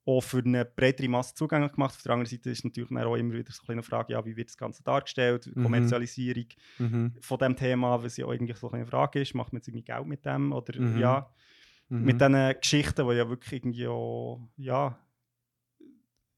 [0.09, 1.97] auch für eine breitere Masse zugänglich gemacht.
[1.97, 4.49] Auf der anderen Seite ist natürlich auch immer wieder so eine Frage, ja, wie wird
[4.51, 5.65] das Ganze dargestellt, Mhm.
[5.65, 6.47] Kommerzialisierung
[6.79, 7.15] Mhm.
[7.21, 9.83] von dem Thema, was ja auch irgendwie so eine Frage ist, macht man jetzt irgendwie
[9.85, 10.99] Geld mit dem oder Mhm.
[10.99, 11.29] ja,
[11.89, 12.05] Mhm.
[12.05, 14.99] mit diesen Geschichten, die ja wirklich irgendwie auch, ja,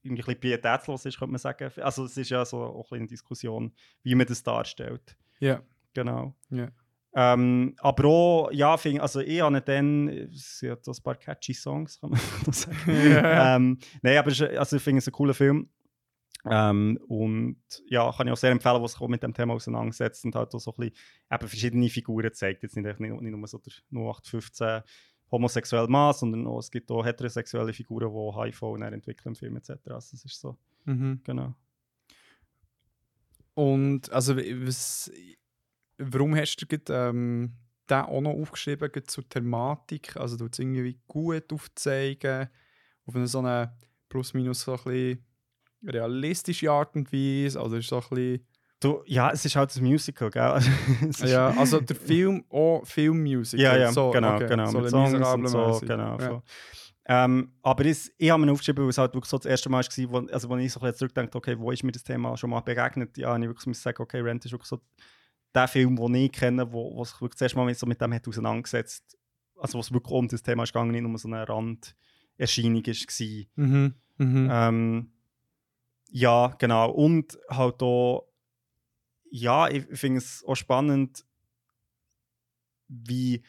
[0.03, 1.71] irgendwie ein bisschen pietätslos ist, könnte man sagen.
[1.83, 5.17] Also es ist ja so auch ein eine Diskussion, wie man das darstellt.
[5.41, 5.63] Ja.
[5.95, 6.35] Genau.
[6.51, 6.69] Ja.
[7.15, 11.55] Ähm, aber auch, ja, find, also ich habe dann, es hat so ein paar catchy
[11.55, 12.21] Songs, kann man
[12.53, 12.77] sagen.
[12.87, 13.57] Ja.
[13.57, 15.69] ähm, Nein, aber ist, also ich finde es ein cooler Film.
[16.45, 20.25] Ähm, und ja, kann ich auch sehr empfehlen, was sich auch mit dem Thema auseinandersetzt
[20.25, 20.95] und halt auch so ein bisschen
[21.33, 22.63] eben verschiedene Figuren zeigt.
[22.63, 24.83] Jetzt nicht, nicht, nicht nur so der 0815
[25.31, 29.71] homosexuelle Mann, sondern auch, es gibt auch heterosexuelle Figuren, die HIV entwickeln im Film etc.
[29.91, 31.21] Also das ist so, Mhm.
[31.25, 31.55] genau.
[33.55, 35.11] Und also was,
[35.99, 37.53] warum hast du gerade, ähm,
[37.91, 40.17] den auch noch aufgeschrieben zur Thematik?
[40.17, 42.49] Also du es irgendwie gut aufzeigen,
[43.07, 43.77] auf eine so eine
[44.09, 45.25] plus minus so ein bisschen
[45.85, 48.47] realistische Art und Weise, oder ist so ein bisschen,
[48.81, 50.61] Du, ja, es ist halt ein Musical, gell?
[51.03, 53.59] Also, ja, also der Film auch Filmmusik.
[53.59, 54.67] Ja, ja, so, genau, okay, genau.
[54.67, 56.19] so mit Songs und so, genau.
[56.19, 56.43] Ja.
[57.11, 59.83] Ähm, aber es, ich habe mir aufgeschrieben, weil es halt wirklich so das erste Mal
[59.83, 62.37] war, wo, also wo ich so ein bisschen zurückdenke, okay, wo ist mir das Thema
[62.37, 63.17] schon mal begegnet?
[63.17, 64.81] Ja, habe ich wirklich muss sagen, okay, Rent ist wirklich so
[65.55, 68.01] der Film, den ich kenne, wo, wo sich wirklich das erste Mal mit, so mit
[68.01, 69.17] dem hat auseinandergesetzt
[69.57, 73.65] Also wo es wirklich um das Thema ist gegangen, nicht nur so eine Randerscheinung war.
[73.65, 73.95] Mhm.
[74.19, 74.49] Mhm.
[74.53, 75.13] Ähm,
[76.11, 76.91] ja, genau.
[76.91, 78.28] Und halt auch,
[79.31, 81.25] ja, ich finde es auch spannend,
[82.89, 83.43] wie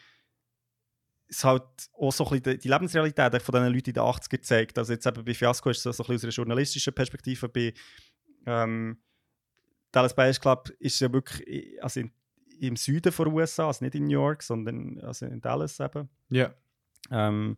[1.28, 1.64] es halt
[1.94, 4.78] auch so ein bisschen die- Lebensrealität von diesen Leuten in den 80er zeigt.
[4.78, 7.74] Also jetzt eben bei Fiasco ist es so ein bisschen aus einer journalistischen Perspektive, bei
[8.46, 8.98] ähm,
[9.92, 12.12] Dallas Buyers Club ist ja wirklich also in,
[12.60, 16.10] im Süden von USA, also nicht in New York, sondern also in Dallas eben.
[16.30, 16.54] Ja.
[17.12, 17.58] Ähm,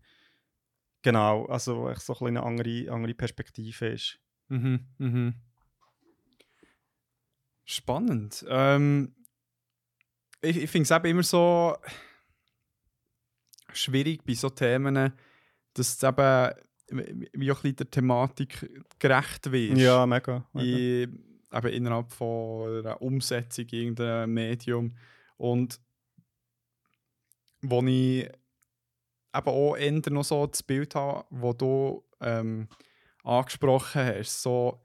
[1.01, 4.19] genau, also so ein bisschen eine andere, andere Perspektive ist.
[4.49, 4.85] Mhm.
[4.97, 5.33] Mhm.
[7.65, 8.45] Spannend.
[8.47, 9.15] Ähm,
[10.41, 11.77] ich ich finde es eben immer so
[13.73, 15.13] schwierig bei so Themen,
[15.73, 16.51] dass es eben
[16.91, 18.69] wie auch ein bisschen der Thematik
[18.99, 19.77] gerecht wird.
[19.77, 20.45] Ja, mega.
[20.53, 20.67] mega.
[20.67, 24.95] in, eben innerhalb von einer Umsetzung in irgendeinem Medium.
[25.37, 25.79] Und
[27.61, 28.33] wo ich eben
[29.33, 32.67] auch eher noch so das Bild habe, das du ähm,
[33.23, 34.81] angesprochen hast, so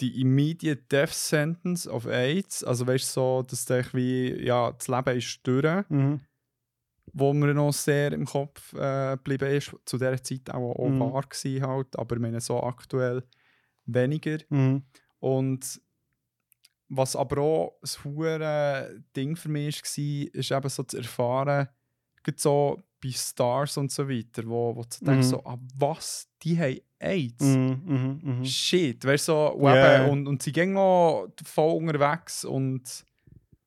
[0.00, 4.88] die immediate death sentence of AIDS, also weißt du, so, dass du wie, ja, das
[4.88, 6.20] Leben ist durch, Mhm.
[7.12, 11.00] wo mir noch sehr im Kopf äh, geblieben ist, zu dieser Zeit auch, auch Mhm.
[11.00, 13.22] wahr war halt, aber ich meine so aktuell
[13.86, 14.38] weniger.
[14.50, 14.82] Mhm.
[15.20, 15.80] Und
[16.88, 21.68] was aber auch ein hure Ding für mich war, ist eben so zu erfahren,
[22.36, 25.30] so bei Stars und so weiter, wo, wo du denkst, Mhm.
[25.30, 27.42] so, ah, was, die haben AIDS?
[27.42, 28.20] Mhm.
[28.22, 28.44] Mhm.
[28.44, 33.04] Shit, weißt du, so, und, eben, und, und sie gehen noch voll unterwegs und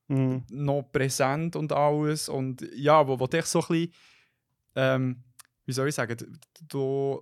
[0.07, 0.43] Mhm.
[0.49, 2.29] noch präsent und alles.
[2.29, 3.93] Und ja, wo, wo dich so ein bisschen,
[4.75, 5.23] ähm,
[5.65, 7.21] wie soll ich sagen, du,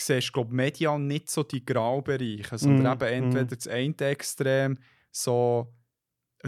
[0.00, 4.78] siehst, glaube medial nicht so die Graubereiche, sondern Mhm, eben entweder das eine Extrem,
[5.12, 5.72] so,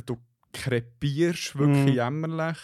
[0.07, 0.17] du
[0.53, 2.59] krepierst wirklich jämmerlich.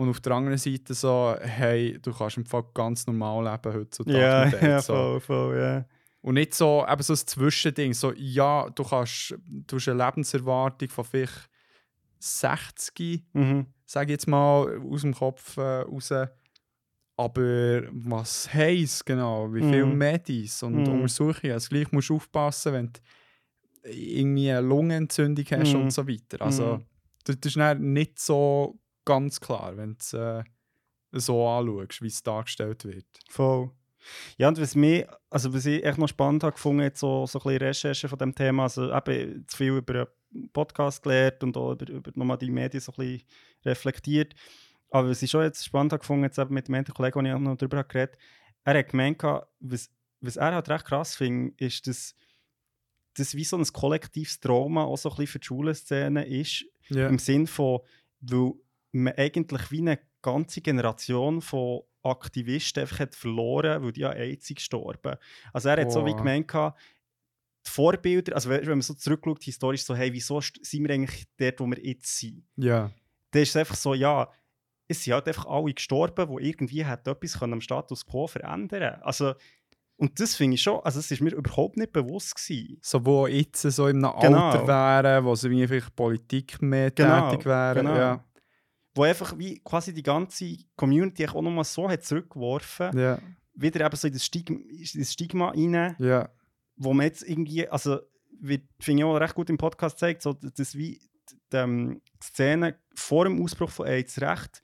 [0.00, 4.18] Und auf der anderen Seite so, hey, du kannst im Fall ganz normal leben heutzutage
[4.18, 4.94] Ja, AIDS, ja, so.
[4.94, 5.84] voll, voll, ja.
[6.22, 7.92] Und nicht so, eben so ein Zwischending.
[7.92, 11.50] So, ja, du kannst, du hast eine Lebenserwartung von vielleicht
[12.18, 13.66] 60, Mhm.
[13.84, 16.10] sage ich jetzt mal, aus dem Kopf äh, raus.
[17.18, 19.52] Aber was heisst genau?
[19.52, 19.98] Wie viele Mhm.
[19.98, 20.94] Medis und Mhm.
[20.94, 21.52] Untersuchungen?
[21.52, 23.00] Also gleich musst du aufpassen, wenn du
[23.84, 25.80] irgendwie eine Lungenentzündung hast Mhm.
[25.80, 26.40] und so weiter.
[26.40, 26.86] Also Mhm.
[27.24, 30.42] das, ist nicht so ganz klar, wenn du es äh,
[31.12, 33.06] so anschaust, wie es dargestellt wird.
[33.28, 33.70] Voll.
[34.38, 37.38] Ja, und was, mich, also was ich echt noch spannend habe gefunden, jetzt so, so
[37.38, 40.08] ein bisschen Recherche von dem Thema, also eben zu viel über
[40.52, 43.26] Podcast gelernt und auch über, über nochmal die Medien so ein bisschen
[43.64, 44.34] reflektiert.
[44.90, 47.26] Aber was ich schon jetzt spannend habe gefunden, jetzt eben mit dem einen Kollegen, den
[47.26, 48.22] ich auch noch darüber geredet habe,
[48.64, 49.22] er hat gemeint,
[49.60, 52.14] was, was er halt recht krass findet, ist, dass
[53.16, 57.08] das wie so ein kollektives Trauma auch so ein bisschen für die Schulenszene ist, Ja.
[57.08, 57.80] im Sinn von,
[58.20, 58.52] weil
[58.92, 64.48] man eigentlich wie eine ganze Generation von Aktivisten einfach hat verloren, weil die an AIDS
[64.48, 65.16] gestorben.
[65.52, 66.70] Also er hat so wie gemeint, die
[67.70, 71.66] Vorbilder, also wenn man so zurückschaut, historisch so, hey, wieso sind wir eigentlich dort, wo
[71.66, 72.44] wir jetzt sind?
[72.56, 72.90] ja.
[73.32, 74.28] Dann ist es einfach so, ja,
[74.88, 79.34] es sind halt einfach alle gestorben, die irgendwie hat etwas am Status quo verändern Also,
[79.96, 82.78] und das finde ich schon, also es ist mir überhaupt nicht bewusst gewesen.
[82.82, 84.14] so wo jetzt so im Genau.
[84.16, 87.86] Alter wären, wo sie vielleicht Politik mehr Genau, tätig wären.
[87.86, 87.96] genau.
[87.96, 88.24] Ja.
[89.00, 93.18] Wo einfach wie quasi die ganze Community auch nochmal so hat zurückgeworfen, Ja.
[93.54, 96.28] wieder eben so in das Stigma, in das Stigma rein, ja.
[96.76, 98.00] wo man jetzt irgendwie, also
[98.42, 101.00] wie finde ich auch recht gut im Podcast zeigt, so, dass wie
[101.50, 104.62] die, ähm, die Szene vor dem Ausbruch von AIDS recht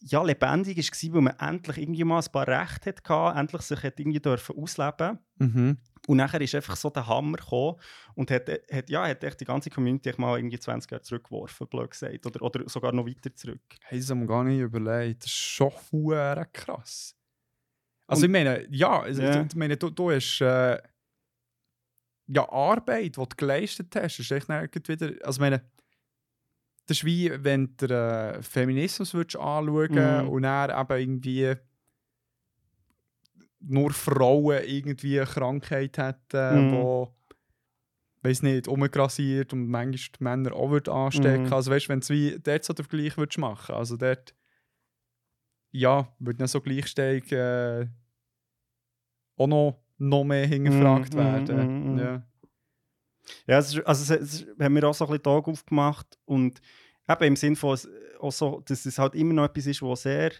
[0.00, 3.98] ja, lebendig war, weil man endlich irgendwie mal ein paar Rechte hatte, endlich sich hat
[3.98, 5.76] irgendwie dürfen ausleben Mhm.
[6.06, 7.76] Und nachher ist einfach so der Hammer gekommen
[8.14, 11.90] und hat, hat, ja, hat echt die ganze Community mal irgendwie 20 Jahre zurückgeworfen, blöd
[11.90, 12.24] gesagt.
[12.24, 13.60] Oder, oder sogar noch weiter zurück.
[13.90, 15.24] Haben sie mir gar nicht überlegt.
[15.24, 15.72] Das ist schon
[16.52, 17.14] krass.
[18.06, 19.42] Also ich meine, ja, also, Ja.
[19.44, 20.78] ich meine, du, du hast äh,
[22.28, 24.48] ja Arbeit, die du geleistet hast, ist echt
[24.88, 25.68] wieder, also ich meine,
[26.86, 30.28] das ist wie wenn du äh, Feminismus würdest anschauen Mhm.
[30.28, 31.54] und dann eben irgendwie
[33.60, 36.70] nur Frauen irgendwie eine Krankheit hätten, Mhm.
[36.70, 37.12] wo
[38.22, 41.46] weiß nicht, umgrasiert und manchmal die Männer auch anstecken.
[41.46, 41.52] Mhm.
[41.52, 44.34] Also weißt du, wenn du wie dort so den Vergleich würdest machen, also dort
[45.70, 47.86] ja, würde dann so Gleichstellung äh,
[49.36, 51.58] auch noch, noch mehr hingefragt Mhm, werden.
[51.84, 51.98] mhm, mhm.
[51.98, 52.22] Ja.
[53.46, 56.60] Ja, es ist, also es, es haben wir auch so ein bisschen Augen aufgemacht und
[57.08, 57.78] eben im Sinn von,
[58.20, 60.32] auch dass es halt immer noch etwas ist, wo sehr,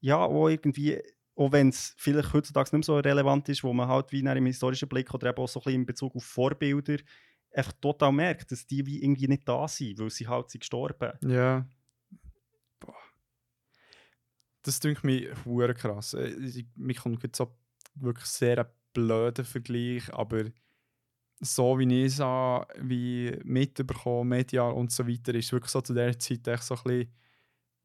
[0.00, 1.00] ja, auch irgendwie,
[1.36, 4.36] auch wenn es vielleicht heutzutage nicht mehr so relevant ist, wo man halt wie nach
[4.36, 6.96] im historischen Blick oder eben auch so ein bisschen in Bezug auf Vorbilder
[7.54, 11.12] einfach total merkt, dass die wie irgendwie nicht da sind, weil sie halt sind gestorben.
[11.22, 11.66] Ja.
[12.80, 12.96] Boah.
[14.62, 16.14] Das denke mich hure krass.
[16.14, 17.56] Äh, Mir kommt jetzt so
[17.94, 20.44] wirklich sehr ein blöder Vergleich, aber
[21.40, 26.18] so wie ich es wie mitbekommen, medial und so weiter, ist wirklich so zu der
[26.18, 27.12] Zeit echt so ein bisschen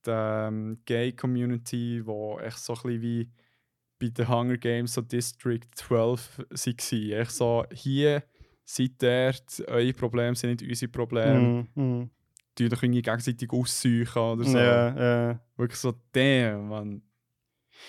[0.06, 3.30] die ähm, Gay-Community, wo echt so ein bisschen wie
[4.00, 7.20] bei den Hunger Games so District 12 war.
[7.20, 8.24] Echt so, hier
[8.64, 12.10] seid dort, eure Probleme sind nicht unsere Probleme Mhm, mhm.
[12.58, 14.58] die euch irgendwie gegenseitig ausseuchen oder so.
[14.58, 15.40] Ja, ja.
[15.58, 17.02] Wirklich so, damn, man.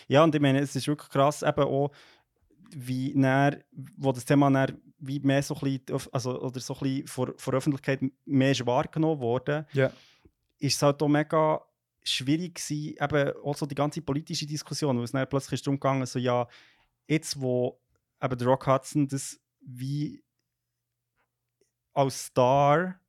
[0.09, 1.91] Ja, und ich meine, es ist wirklich krass, eben auch,
[2.77, 3.63] wie näher,
[3.97, 7.33] wo das Thema näher, wie mehr so ein bisschen, also, oder so ein bisschen vor,
[7.37, 9.91] vor Öffentlichkeit mehr ist wahrgenommen wurde, Ja.
[10.59, 11.61] ist es halt auch mega
[12.03, 16.07] schwierig gewesen, eben auch so die ganze politische Diskussion, wo es dann plötzlich darum gegangen,
[16.07, 16.47] so ja,
[17.09, 17.79] jetzt wo
[18.23, 20.23] eben der Rock Hudson das wie
[21.93, 23.01] als Star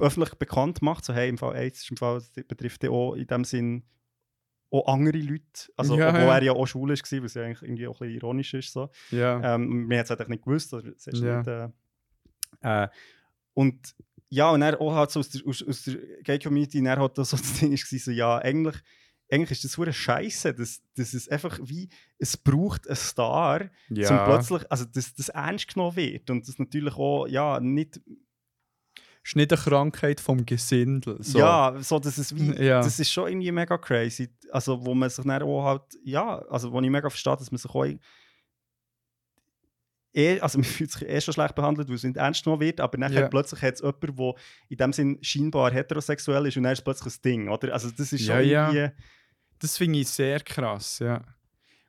[0.00, 3.14] öffentlich bekannt macht, so hey, im Fall AIDS ist im Fall, das betrifft ja auch
[3.14, 3.84] in dem Sinn
[4.72, 6.34] auch andere Leute, also Ja, obwohl ja.
[6.36, 8.90] er ja auch schwul ist, was ja eigentlich irgendwie auch ein bisschen ironisch ist, so.
[9.10, 9.54] Ja.
[9.54, 10.72] Ähm, wir haben es halt nicht gewusst.
[10.72, 11.38] Also, ist Ja.
[11.38, 11.48] nicht,
[12.62, 12.88] äh, äh,
[13.54, 13.94] und
[14.30, 17.30] ja, und dann auch halt so aus der, aus, aus der Gay-Community, dann hat das
[17.30, 18.76] so das Ding ist, so, ja, eigentlich,
[19.30, 24.06] eigentlich ist das hure Scheiße, dass, dass es einfach wie, es braucht einen Star, ja.
[24.06, 28.00] zum plötzlich, also dass das ernst genommen wird und das natürlich auch, ja, nicht,
[29.24, 31.16] ist nicht eine Krankheit vom Gesindel.
[31.22, 31.38] So.
[31.38, 32.80] ja, so, dass es wie, Ja.
[32.82, 36.72] das ist schon irgendwie mega crazy, also wo man sich dann auch halt, ja, also
[36.72, 37.86] wo ich mega verstehe, dass man sich auch
[40.14, 42.80] eh, also man fühlt sich eh schon schlecht behandelt, weil es nicht ernst genommen wird,
[42.80, 43.28] aber dann Ja.
[43.28, 44.34] plötzlich hat es jemanden, der
[44.68, 47.72] in dem Sinn scheinbar heterosexuell ist und dann ist plötzlich ein Ding, oder?
[47.72, 48.68] Also das ist schon Ja, ja.
[48.72, 49.02] irgendwie...
[49.60, 51.22] Das finde ich sehr krass, ja.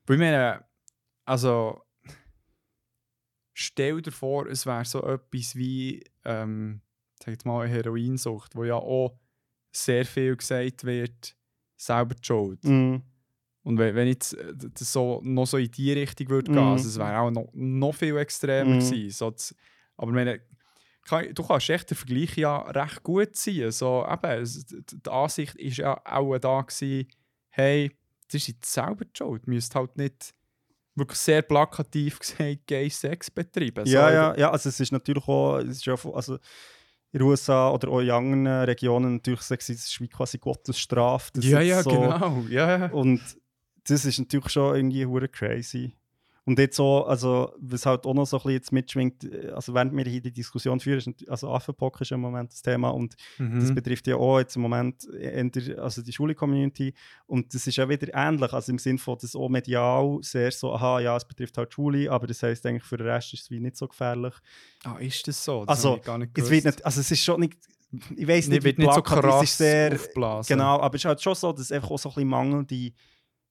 [0.05, 0.63] Weil ich meine,
[1.25, 1.81] also
[3.53, 6.81] stell dir vor, es wäre so etwas wie, ähm,
[7.23, 9.17] sag jetzt mal, Heroinsucht, wo ja auch
[9.71, 11.35] sehr viel gesagt wird,
[11.77, 12.63] selber die Schuld.
[12.63, 12.97] Mm,
[13.63, 16.69] Und wenn, wenn jetzt äh, das so, noch so in die Richtung würde gehen, Mhm.
[16.71, 18.79] also es wäre auch noch, noch viel extremer Mhm.
[18.79, 19.09] gewesen.
[19.11, 19.55] So das,
[19.97, 20.41] aber ich meine,
[21.05, 23.71] kann, du kannst echt den Vergleich ja recht gut ziehen.
[23.71, 24.45] So, eben,
[25.03, 27.07] die Ansicht war ja auch da, gewesen,
[27.49, 27.89] hey,
[28.27, 29.45] das ist jetzt selber die Schuld.
[29.45, 30.33] Du müsst halt nicht
[30.95, 33.85] wirklich sehr plakativ gesagt Gay Sex betreiben.
[33.85, 36.37] ja, so, ja, ja, also es ist natürlich auch, es ist ja, also
[37.13, 41.31] in den USA oder auch in anderen Regionen natürlich Sexismus ist wie quasi Gottes Strafe.
[41.33, 42.43] das Ja, ja, so, genau.
[42.49, 42.85] Ja, ja.
[42.91, 43.21] Und
[43.87, 45.93] das ist natürlich schon irgendwie crazy.
[46.45, 49.73] Und jetzt so, also, was halt auch noch so ein bisschen jetzt mitschwingt, äh, also
[49.73, 53.69] während wir hier die Diskussion führen, also Affenpock ist im Moment das Thema und das
[53.69, 53.75] Mhm.
[53.75, 55.49] betrifft ja auch jetzt im Moment eher,
[55.81, 56.93] also die Schule-Community
[57.27, 60.73] und das ist ja wieder ähnlich, also im Sinne von, dass auch medial sehr so,
[60.73, 63.43] aha, ja, es betrifft halt die Schule, aber das heisst eigentlich für den Rest ist
[63.43, 64.33] es wie nicht so gefährlich.
[64.83, 65.65] Ah, ist das so?
[65.65, 67.57] Das Also, nicht Es wird nicht, also es ist schon nicht,
[68.17, 70.57] ich weiß nicht, wird wie nicht so krass ist sehr, aufblasen.
[70.57, 72.91] Genau, aber es ist halt schon so, dass es einfach auch so ein bisschen mangelnde,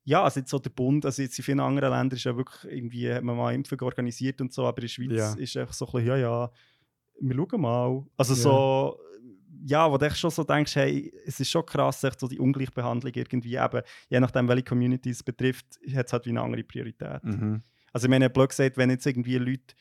[0.04, 2.72] ja, also jetzt so der Bund, also jetzt in vielen anderen Ländern ist ja wirklich
[2.72, 5.34] irgendwie, hat man mal Impfung organisiert und so, aber in der Schweiz Ja.
[5.34, 6.50] ist einfach so ein bisschen, ja, ja,
[7.20, 8.04] wir schauen mal.
[8.16, 8.40] Also Ja.
[8.40, 8.98] so,
[9.64, 12.40] ja, wo du echt schon so denkst, hey, es ist schon krass, echt so die
[12.40, 16.64] Ungleichbehandlung irgendwie eben, je nachdem, welche Community es betrifft, hat es halt wie eine andere
[16.64, 17.22] Priorität.
[17.22, 17.62] Mhm.
[17.92, 19.74] Also ich meine, blöd gesagt, wenn jetzt irgendwie Leute,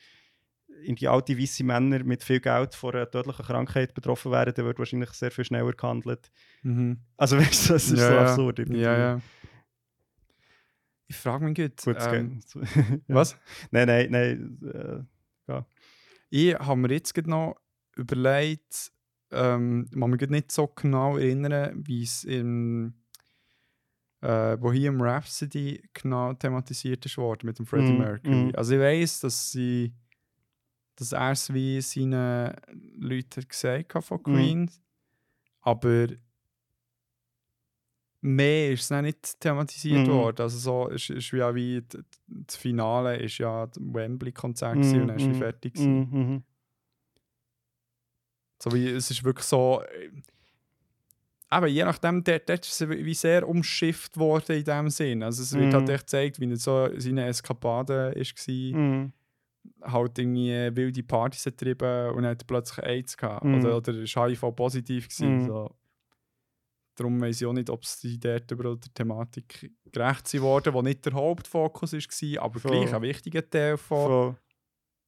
[0.84, 4.78] irgendwie alte weiße Männer mit viel Geld von einer tödlichen Krankheit betroffen wären, dann wird
[4.78, 6.30] wahrscheinlich sehr viel schneller gehandelt.
[6.62, 6.98] Mhm.
[7.16, 8.58] Also weißt du, das ist Ja, so absurd.
[8.60, 8.80] irgendwie.
[8.80, 9.20] Ja, ja.
[11.12, 11.76] Ich frage mich gut.
[11.84, 12.40] Gut, es ähm.
[13.06, 13.14] Ja.
[13.14, 13.36] Was?
[13.70, 15.06] Nein, nein, nein.
[15.46, 15.62] Äh,
[16.30, 17.56] Ich habe mir jetzt noch
[17.96, 18.90] überlegt,
[19.30, 22.94] ähm, ich kann mich nicht so genau erinnern, wie es im
[24.22, 28.34] äh, Bohemian Rhapsody genau thematisiert ist worden mit dem Freddie Mm, Mercury.
[28.52, 28.56] mm.
[28.56, 29.92] Also ich weiß, dass sie
[30.96, 32.54] dass er es wie seinen
[32.96, 34.22] Leuten gesagt hat von Mm.
[34.22, 34.70] Queen,
[35.60, 36.06] aber
[38.24, 40.12] mehr ist es nicht thematisiert Mhm.
[40.12, 40.40] worden.
[40.42, 41.82] Also so ist, ist wie, auch wie
[42.26, 45.74] das Finale ist ja das Wembley-Konzert gewesen und dann ist wie mm, fertig.
[45.74, 45.98] gewesen.
[46.10, 46.42] Mhm, mhm.
[48.62, 49.82] So wie, es ist wirklich so.
[49.82, 50.10] äh,
[51.48, 55.22] Aber je nachdem, dort, dort ist es wie sehr umschifft worden in dem Sinn.
[55.22, 55.74] Also es wird Mhm.
[55.74, 58.80] halt echt gezeigt, wie so seine Eskapaden war.
[58.80, 59.12] Mhm.
[59.82, 63.44] Halt irgendwie wilde Partys getrieben und hat plötzlich AIDS gehabt.
[63.44, 63.56] Mhm.
[63.56, 65.42] Oder, oder ist HIV-positiv gewesen.
[65.42, 65.46] Mhm.
[65.46, 65.74] So.
[66.94, 70.82] Darum weiß ich auch nicht, ob sie dort überall der Thematik gerecht sind worden, wo
[70.82, 72.70] nicht der Hauptfokus war, aber Voll.
[72.72, 74.36] gleich ein wichtiger Teil von Voll.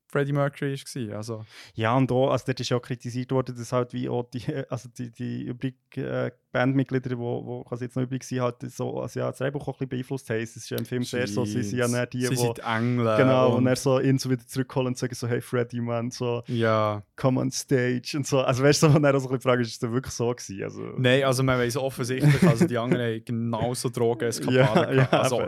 [0.09, 1.17] Freddie Mercury war.
[1.17, 4.23] Also, Ja, und auch, also dort ist ja auch kritisiert worden, dass halt wie auch
[4.31, 8.41] die, also die, die übrigen äh, Bandmitglieder, die wo, wo quasi jetzt noch übrig sind,
[8.41, 10.41] halt so, also ja, das Drehbuch auch ein bisschen beeinflusst haben.
[10.41, 12.37] Es ist ja im Film sehr so, sie sind ja nicht die, sie die...
[12.37, 13.17] sind Engel.
[13.19, 16.43] Genau, und, er so ihn so wieder zurückholen und sagen so, hey Freddy, man, so,
[16.47, 17.03] Ja.
[17.17, 18.41] come on stage und so.
[18.41, 20.63] Also weißt du, und er so ein bisschen fragt, ist es denn wirklich so gewesen?
[20.63, 24.55] Also, Nein, also man weiß offensichtlich, also die anderen haben genauso Drogeneskapaden
[24.97, 25.13] ja, gehabt.
[25.13, 25.41] ja, also,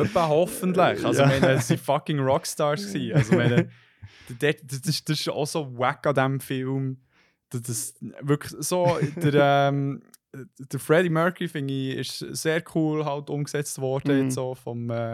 [0.00, 1.04] etwa hoffentlich.
[1.04, 1.26] Also Ja.
[1.28, 2.86] meine, waren fucking Rockstars.
[2.92, 3.14] gewesen.
[3.16, 3.68] Also meine,
[4.38, 6.96] das, das, das, das ist auch so wack an diesem Film.
[7.50, 10.02] Das, das wirklich so, der, ähm,
[10.32, 14.24] der Freddie Mercury, finde ich, ist sehr cool halt umgesetzt worden, Mhm.
[14.24, 15.12] jetzt so vom äh,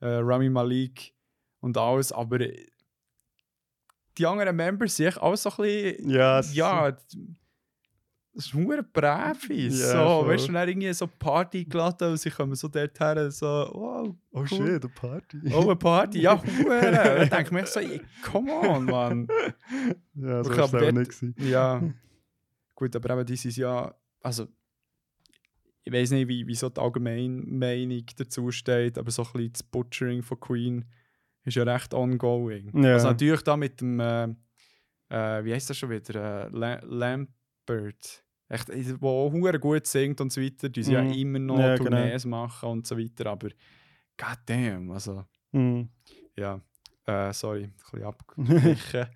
[0.00, 1.14] äh, Rami Malik
[1.60, 2.66] und alles, aber äh,
[4.16, 7.16] die anderen Members sind auch so ein bisschen ja, es- ja, das
[8.34, 9.80] ist nur Brevis.
[9.80, 10.28] Ja, so, voll.
[10.34, 14.14] weißt du, dann irgendwie so Party geladen und sie kommen so dort her, so, wow,
[14.32, 14.46] oh cool.
[14.46, 15.40] shit, eine Party.
[15.52, 16.80] oh, eine Party, ja, hure.
[16.92, 19.28] Dann denke ich mir so, ey, come on, Mann.
[20.14, 21.40] ja, so Ich war es nicht.
[21.40, 21.82] Ja,
[22.74, 23.92] gut, aber eben dieses ja,
[24.28, 24.46] also,
[25.84, 29.52] ich weiß nicht, wie, wie so die allgemeine Meinung dazu steht, aber so ein bisschen
[29.54, 30.84] das Butchering von Queen
[31.44, 32.70] ist ja recht ongoing.
[32.84, 32.92] Ja.
[32.94, 34.24] Also natürlich da mit dem, äh,
[35.08, 40.20] äh, wie heißt das schon wieder, äh, La Lambert, echt, äh, wo auch gut singt
[40.20, 41.12] und so weiter, die sie ja Mhm.
[41.12, 41.90] immer noch Ja, genau.
[41.90, 43.48] Tournees machen und so weiter, aber
[44.18, 45.88] goddamn, also Mhm.
[46.36, 46.60] ja,
[47.06, 49.06] äh, sorry, ein bisschen abgewichen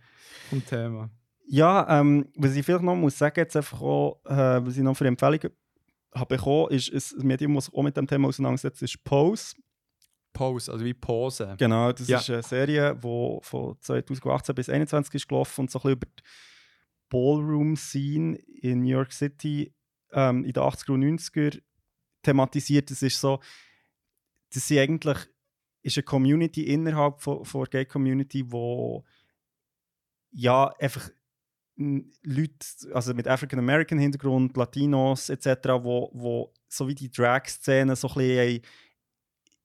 [0.48, 1.10] vom Thema.
[1.47, 4.97] Ja, ähm, was ich vielleicht noch muss sagen, jetzt einfach auch, äh, was ich noch
[4.97, 5.51] für Empfehlungen
[6.14, 9.55] habe bekommen, ist ein Medium, das sich auch mit dem Thema auseinandersetzt, ist Pose.
[10.32, 11.55] Pose, also wie Pose.
[11.59, 12.18] Genau, das Ja.
[12.18, 16.07] ist eine Serie, die von 2018 bis 2021 ist gelaufen und so ein bisschen über
[16.07, 16.22] die
[17.11, 19.74] Ballroom-Scene in New York City
[20.12, 21.61] ähm, in den 80er und 90er
[22.22, 22.90] thematisiert.
[22.90, 23.40] Das ist so,
[24.55, 25.18] das sind eigentlich
[25.82, 29.05] ist eine Community innerhalb von, von der Gay-Community, wo
[30.30, 31.11] ja einfach
[32.22, 35.47] Leute, also mit African American Hintergrund, Latinos etc.,
[35.83, 38.62] wo, wo so wie die Drag-Szene so ein bisschen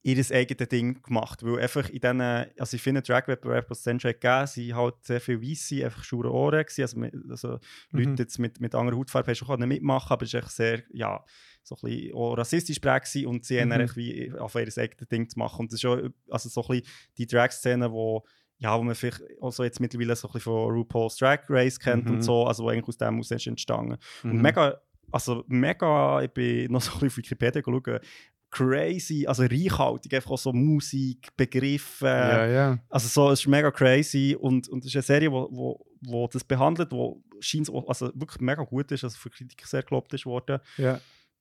[0.04, 1.44] ihr eigenes Ding gemacht.
[1.44, 4.96] Weil einfach in diesen, also ich finde, Drag-Wettbewerb, was es dann schon gegeben sie halt
[5.02, 6.82] sehr viel Weisse, einfach schure Ohren gewesen.
[6.84, 7.60] Also, mit- also
[7.92, 8.00] Mhm.
[8.00, 10.84] Leute jetzt mit, mit anderer Hautfarbe haben schon können mitmachen, aber es ist echt sehr,
[10.94, 11.24] ja,
[11.64, 13.72] so ein bisschen auch rassistisch prägt und sie haben Mhm.
[13.72, 15.62] dann echt wie auf ihr eigenes Ding zu machen.
[15.62, 16.88] Und das ist schon, also so ein bisschen
[17.18, 18.24] die Drag-Szene, wo
[18.60, 21.80] ja, wo man vielleicht auch so jetzt mittlerweile so ein bisschen von RuPaul's Drag Race
[21.80, 22.12] kennt Mhm.
[22.16, 23.98] und so, also wo eigentlich aus dem aus ist entstanden.
[24.24, 24.42] Und Mhm.
[24.42, 24.82] mega,
[25.12, 28.02] also mega, ich bin noch so ein bisschen auf Wikipedia geschaut,
[28.50, 32.80] crazy, also reichhaltig, einfach auch so Musik, Begriffe, ja, ja.
[32.90, 36.28] also so, es ist mega crazy und, und es ist eine Serie, wo, wo, wo
[36.28, 40.26] das behandelt, wo scheint also wirklich mega gut ist, also für Kritiker sehr gelobt ist
[40.26, 40.60] worden.
[40.78, 41.00] ja.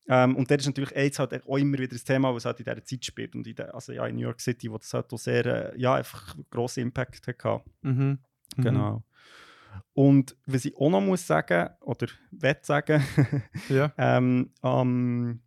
[0.09, 2.65] Ähm, und das ist natürlich AIDS halt auch immer wieder das Thema, was halt in
[2.65, 5.13] dieser Zeit spielt und in der, also ja, in New York City, wo das halt
[5.13, 7.63] auch sehr, äh, ja, einfach grossen Impact hatte.
[7.83, 8.19] Mhm.
[8.57, 8.63] Mhm.
[8.63, 9.05] Genau.
[9.93, 13.03] Und was ich auch noch muss sagen, oder will sagen,
[13.69, 13.93] Ja.
[13.99, 15.41] ähm, am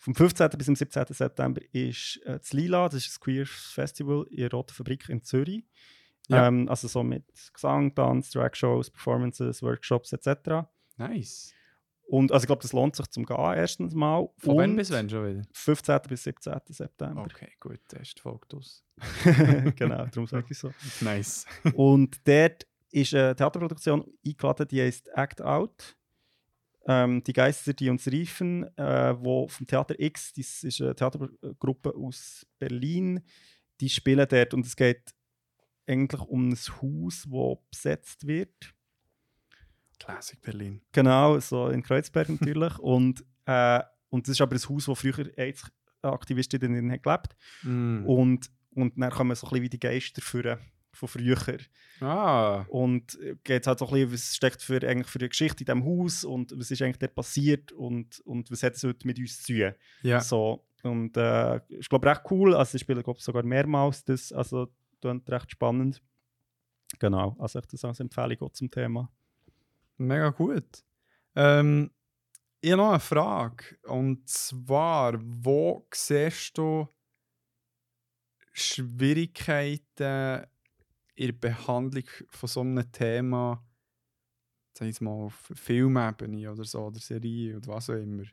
[0.00, 0.50] vom 15.
[0.56, 1.06] bis zum 17.
[1.10, 5.22] September ist äh, das Lila, das ist ein Queer Festival in der Roten Fabrik in
[5.22, 5.64] Zürich.
[6.28, 6.46] Ja.
[6.46, 10.68] Ähm, also so mit Gesang, Tanz, Drag-Shows, Performances, Workshops etc.
[10.96, 11.52] Nice.
[12.08, 14.30] Und also ich glaube, das lohnt sich zum Gehen erstens mal.
[14.38, 15.42] Von wann Und bis wann schon wieder?
[15.52, 15.98] 15.
[16.08, 16.54] bis 17.
[16.70, 17.22] September.
[17.22, 18.82] Okay, gut, der ist die Folge aus.
[19.76, 20.72] genau, darum sage ich so.
[21.02, 21.44] Nice.
[21.74, 25.96] Und dort ist eine Theaterproduktion eingeladen, die heißt Act Out.
[26.86, 31.94] Ähm, die Geister, die uns riefen, äh, wo vom Theater X, das ist eine Theatergruppe
[31.94, 33.20] aus Berlin,
[33.82, 35.10] die spielen dort und es geht
[35.86, 38.74] eigentlich um ein Haus, das besetzt wird.
[39.98, 40.80] Classic Berlin.
[40.92, 42.78] Genau, so in Kreuzberg natürlich.
[42.78, 43.80] und, äh,
[44.10, 48.04] und das ist aber ein Haus, wo früher AIDS-Aktivistinnen haben gelebt Mm.
[48.06, 50.58] und, und dann kommen so ein bisschen wie die Geister für,
[50.92, 51.36] von früher.
[52.00, 55.66] Ah, Und geht halt so ein bisschen, was steckt für, eigentlich für eine Geschichte in
[55.66, 59.18] diesem Haus und was ist eigentlich dort passiert und, und was hat es heute mit
[59.18, 59.72] uns zu tun.
[60.02, 60.20] ja.
[60.20, 62.54] So, und äh, ich glaube recht cool.
[62.54, 64.68] Also ich spiele glaub, sogar mehrmals das, also
[65.00, 66.00] klingt recht spannend.
[67.00, 69.10] Genau, also ich das als Empfehlung auch zum Thema.
[69.98, 70.84] Mega gut.
[71.34, 71.90] Ähm,
[72.60, 73.78] ich habe noch eine Frage.
[73.84, 76.88] Und zwar, wo siehst du
[78.52, 80.46] Schwierigkeiten
[81.14, 83.64] in der Behandlung von so einem Thema,
[84.72, 88.24] sag ich jetzt mal, auf Filmebene oder so, oder Serie oder was auch immer?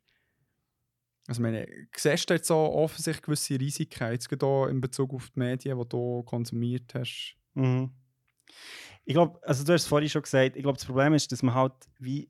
[1.28, 5.80] Also, meine, siehst du jetzt so offensichtlich gewisse Risiken, jetzt in Bezug auf die Medien,
[5.80, 7.36] die du konsumiert hast?
[7.56, 7.92] Mhm.
[9.06, 11.44] Ich glaube, also du hast es vorhin schon gesagt, ich glaube, das Problem ist, dass
[11.44, 12.30] man halt wie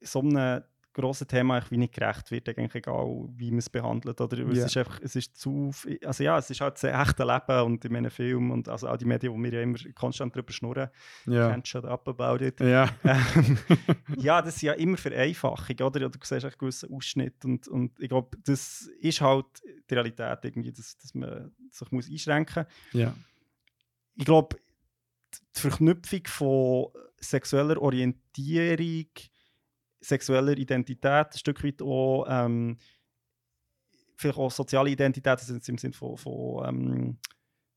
[0.00, 0.62] so einem
[0.94, 4.20] grossen Thema eigentlich wie nicht gerecht wird, eigentlich egal, wie man es behandelt.
[4.20, 4.48] Oder Ja.
[4.50, 5.70] es ist einfach, es ist zu,
[6.04, 8.98] also ja, es ist halt das echte Leben und in meinen Filmen und also auch
[8.98, 10.90] die Medien, wo wir ja immer konstant drüber schnurren,
[11.24, 11.48] Ja.
[11.50, 12.60] can't shut up about it.
[12.60, 12.90] Ja.
[13.04, 13.56] Ähm,
[14.18, 16.10] ja, das sind ja immer Vereinfachung, oder?
[16.10, 19.46] Du siehst einen gewissen Ausschnitt und, und ich glaube, das ist halt
[19.88, 23.00] die Realität irgendwie, dass, dass man sich muss einschränken muss.
[23.00, 23.14] ja.
[24.16, 24.58] Ich glaube,
[25.56, 26.86] die Verknüpfung von
[27.18, 29.06] sexueller Orientierung,
[30.00, 32.78] sexueller Identität, ein Stück weit auch, ähm,
[34.16, 37.18] vielleicht auch soziale Identität, also im Sinne von, von ähm,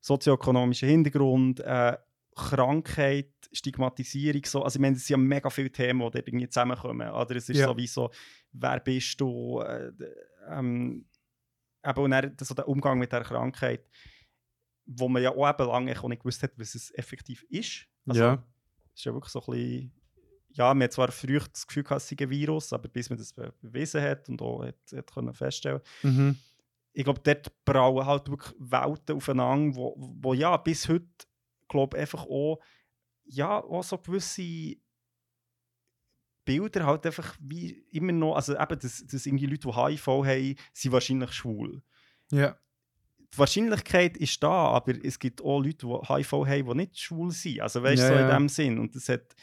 [0.01, 1.97] sozioökonomischem Hintergrund, äh,
[2.35, 4.63] Krankheit, Stigmatisierung, so.
[4.63, 7.57] also ich meine, es sind ja mega viele Themen, die irgendwie zusammenkommen, oder es ist
[7.59, 7.67] Ja.
[7.67, 8.11] sowieso,
[8.51, 9.91] wer bist du, äh,
[10.49, 11.05] ähm,
[11.85, 13.87] eben, und dann so der Umgang mit der Krankheit,
[14.85, 17.87] wo man ja auch eben lange auch nicht gewusst hat, was es effektiv ist.
[18.05, 18.43] Also, Ja.
[18.93, 19.91] Es ist ja wirklich so ein bisschen,
[20.51, 23.17] ja, man hat zwar früher das Gefühl gehabt, es sei ein Virus, aber bis man
[23.19, 26.37] das be- bewiesen hat und auch hat, hat können feststellen Mhm.
[26.93, 31.07] ich glaube, dort brauen halt wirklich Welten aufeinander, wo, wo ja bis heute,
[31.67, 32.59] glaube einfach auch,
[33.25, 34.77] ja, auch so gewisse
[36.45, 40.55] Bilder halt einfach wie immer noch, also eben, dass, dass irgendwie Leute, die HIV haben,
[40.73, 41.81] sind wahrscheinlich schwul.
[42.31, 42.57] Ja.
[43.35, 47.31] Die Wahrscheinlichkeit ist da, aber es gibt auch Leute, die HIV haben, die nicht schwul
[47.31, 47.59] sind.
[47.61, 48.79] Also weißt du, Ja, so in dem Sinn.
[48.79, 49.35] Und das hat,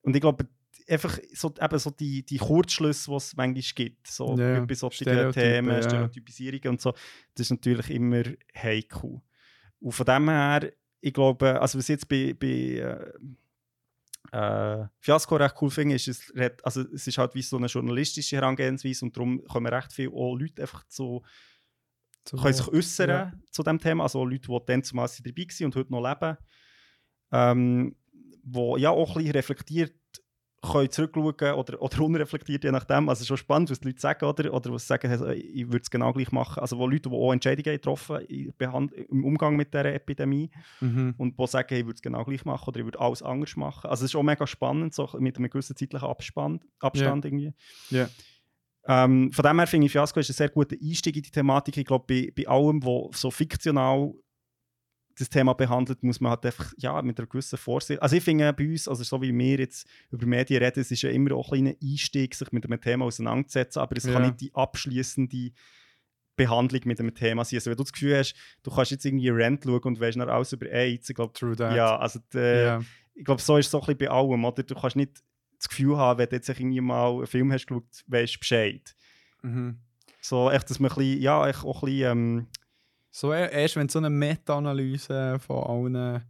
[0.00, 0.48] und ich glaube,
[0.88, 5.04] einfach so, eben so die, die Kurzschlüsse, die es manchmal gibt, so Ja, bei solchen
[5.04, 5.82] Themen.
[5.82, 6.92] Stereotypisierungen und so,
[7.34, 8.22] das ist natürlich immer
[8.56, 9.20] heikel.
[9.80, 13.12] Und von dem her, ich glaube, also was jetzt bei, bei äh,
[14.32, 16.32] äh, Fiasco recht cool finde, ist, es,
[16.62, 20.62] also es ist halt wie so eine journalistische Herangehensweise und darum kommen recht viele Leute
[20.62, 20.84] einfach
[22.26, 23.32] zu können sich äußern Ja.
[23.50, 26.36] zu dem Thema, also Leute, die dann zumal dabei waren und heute noch leben,
[27.32, 27.96] ähm,
[28.44, 29.94] wo ja auch ein bisschen reflektiert
[30.62, 33.08] können zurückschauen oder, oder unreflektiert, je nachdem.
[33.08, 35.82] Also schon spannend, was die Leute sagen, oder, oder was sie sagen, also, ich würde
[35.82, 36.60] es genau gleich machen.
[36.60, 40.50] Also wo Leute, die auch Entscheidungen haben getroffen Behand- im Umgang mit dieser Epidemie
[40.80, 41.14] Mhm.
[41.18, 43.88] und die sagen, ich würde es genau gleich machen oder ich würde alles anders machen.
[43.90, 47.52] Also es ist auch mega spannend, so mit einem gewissen zeitlichen Abspann, Abstand irgendwie.
[47.90, 48.08] Ja.
[48.88, 51.76] Ähm, von dem her finde ich, Fiasco ist ein sehr guter Einstieg in die Thematik.
[51.76, 54.12] Ich glaube, bei, bei allem, was so fiktional
[55.18, 58.02] das Thema behandelt, muss man halt einfach ja, mit einer gewissen Vorsicht.
[58.02, 61.02] Also ich finde bei uns, also so wie wir jetzt über Medien reden, es ist
[61.02, 64.12] ja immer auch ein kleiner Einstieg, sich mit einem Thema auseinanderzusetzen, aber es Ja.
[64.12, 65.52] kann nicht die abschließende
[66.36, 67.56] Behandlung mit einem Thema sein.
[67.56, 70.28] Also wenn du das Gefühl hast, du kannst jetzt irgendwie Rent schauen und weißt noch
[70.28, 71.74] alles über AIDS, ich glaube, True that.
[71.74, 72.80] ja, also die, Ja.
[73.14, 74.62] ich glaube, so ist es so ein bisschen bei allem, oder?
[74.62, 75.22] Du kannst nicht
[75.58, 78.96] das Gefühl haben, wenn du jetzt irgendwie mal einen Film hast geschaut, weißt du Bescheid.
[79.42, 79.78] Mhm.
[80.20, 82.46] So echt, dass man ein bisschen, ja, echt auch ein bisschen, ähm,
[83.10, 86.22] So e- erst wenn du so eine Meta-Analyse von allen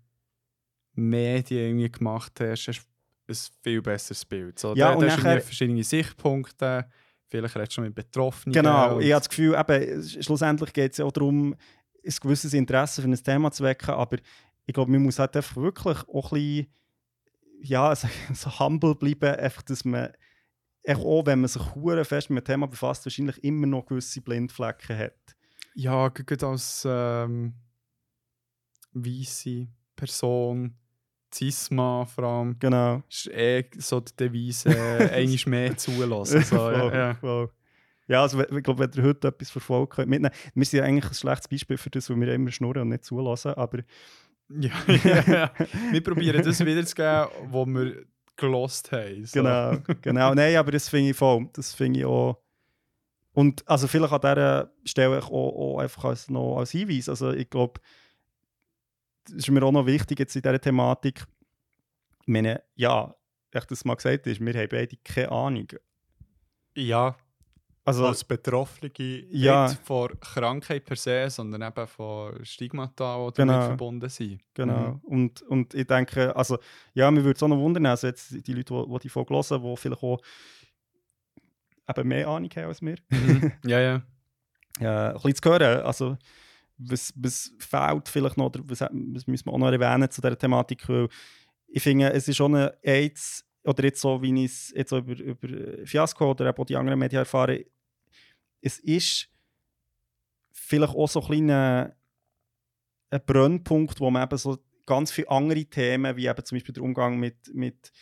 [0.94, 2.86] Medien irgendwie gemacht hast, hast
[3.26, 4.58] du ein viel besseres Bild.
[4.58, 6.88] So, Ja, da, und hast du nachher- verschiedene Sichtpunkte,
[7.28, 8.54] vielleicht redest du mit Betroffenen.
[8.54, 11.52] genau, ich habe das Gefühl, eben, sch- schlussendlich geht es ja auch darum,
[12.04, 14.18] ein gewisses Interesse für ein Thema zu wecken, aber
[14.64, 16.66] ich glaube, man muss halt einfach wirklich auch ein bisschen,
[17.62, 20.10] ja, so, so humble bleiben, einfach, dass man
[20.88, 24.96] auch, wenn man sich hure fest mit dem Thema befasst, wahrscheinlich immer noch gewisse Blindflecken
[24.96, 25.14] hat.
[25.74, 27.54] Ja, gerade als ähm,
[28.92, 30.74] weisse Person,
[31.34, 33.02] Cisma vor allem, Genau.
[33.10, 34.68] ist eh so die Devise,
[35.12, 36.42] einmal mehr zulassen.
[36.42, 37.14] So, ja, Voll, ja.
[37.14, 37.50] voll.
[38.08, 40.32] Ja, also ich glaube, wenn ihr heute etwas verfolgt könnt, mitnehmen.
[40.54, 43.04] Wir sind ja eigentlich ein schlechtes Beispiel für das, weil wir immer schnurren und nicht
[43.04, 43.80] zulassen, aber
[44.60, 45.50] Ja.
[45.90, 49.24] Wir probieren das wiederzugeben, was wir gelost haben.
[49.24, 49.40] So.
[49.40, 50.34] genau, genau.
[50.34, 51.48] Nein, aber das finde ich voll.
[51.52, 52.40] Das finde ich auch.
[53.32, 57.08] Und also vielleicht an dieser Stelle auch, auch einfach als, noch als Hinweis.
[57.08, 57.80] Also ich glaube,
[59.24, 61.24] das ist mir auch noch wichtig jetzt in dieser Thematik.
[62.22, 63.14] Ich meine, ja,
[63.52, 65.68] echt das mal gesagt ist, wir haben beide keine Ahnung.
[66.74, 67.16] Ja,
[67.86, 68.90] Also, als Betroffene
[69.30, 69.68] Ja.
[69.68, 73.52] nicht vor Krankheit per se, sondern eben von Stigmata, die Genau.
[73.52, 74.40] damit verbunden sind.
[74.54, 74.94] Genau.
[74.94, 75.00] Mhm.
[75.04, 76.58] Und, und ich denke, also,
[76.94, 79.34] ja, mir würde es auch noch wundern, also jetzt die Leute, die, die die Folge
[79.34, 80.18] hören, die vielleicht auch
[81.88, 83.52] eben mehr Ahnung haben als wir, Mhm.
[83.66, 84.02] ja, ja.
[84.80, 85.82] äh, ein bisschen zu hören.
[85.82, 86.18] Also,
[86.78, 90.36] was, was fehlt vielleicht noch, oder was, was müssen wir auch noch erwähnen zu dieser
[90.36, 91.08] Thematik, weil
[91.68, 94.98] ich finde, es ist schon eine AIDS, oder jetzt so, wie ich es jetzt so
[94.98, 97.64] über, über Fiasco oder auch die anderen Medien erfahre,
[98.66, 99.28] es ist
[100.52, 101.96] vielleicht auch so ein kleiner
[103.10, 106.82] ein Brennpunkt, wo man eben so ganz viele andere Themen, wie eben zum Beispiel der
[106.82, 107.92] Umgang mit, mit,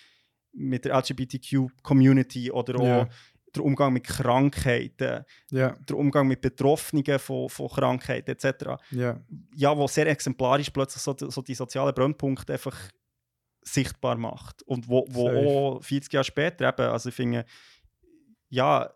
[0.52, 3.08] mit der LGBTQ-Community oder auch Ja.
[3.54, 8.46] der Umgang mit Krankheiten, Ja, der Umgang mit Betroffenen von, von Krankheiten etc.
[8.90, 9.20] ja.
[9.54, 12.76] Ja, wo sehr exemplarisch plötzlich so, so die sozialen Brennpunkte einfach
[13.62, 14.62] sichtbar macht.
[14.62, 15.48] Und wo, wo Safe.
[15.48, 17.44] auch 40 Jahre später eben, also ich finde,
[18.48, 18.90] ja,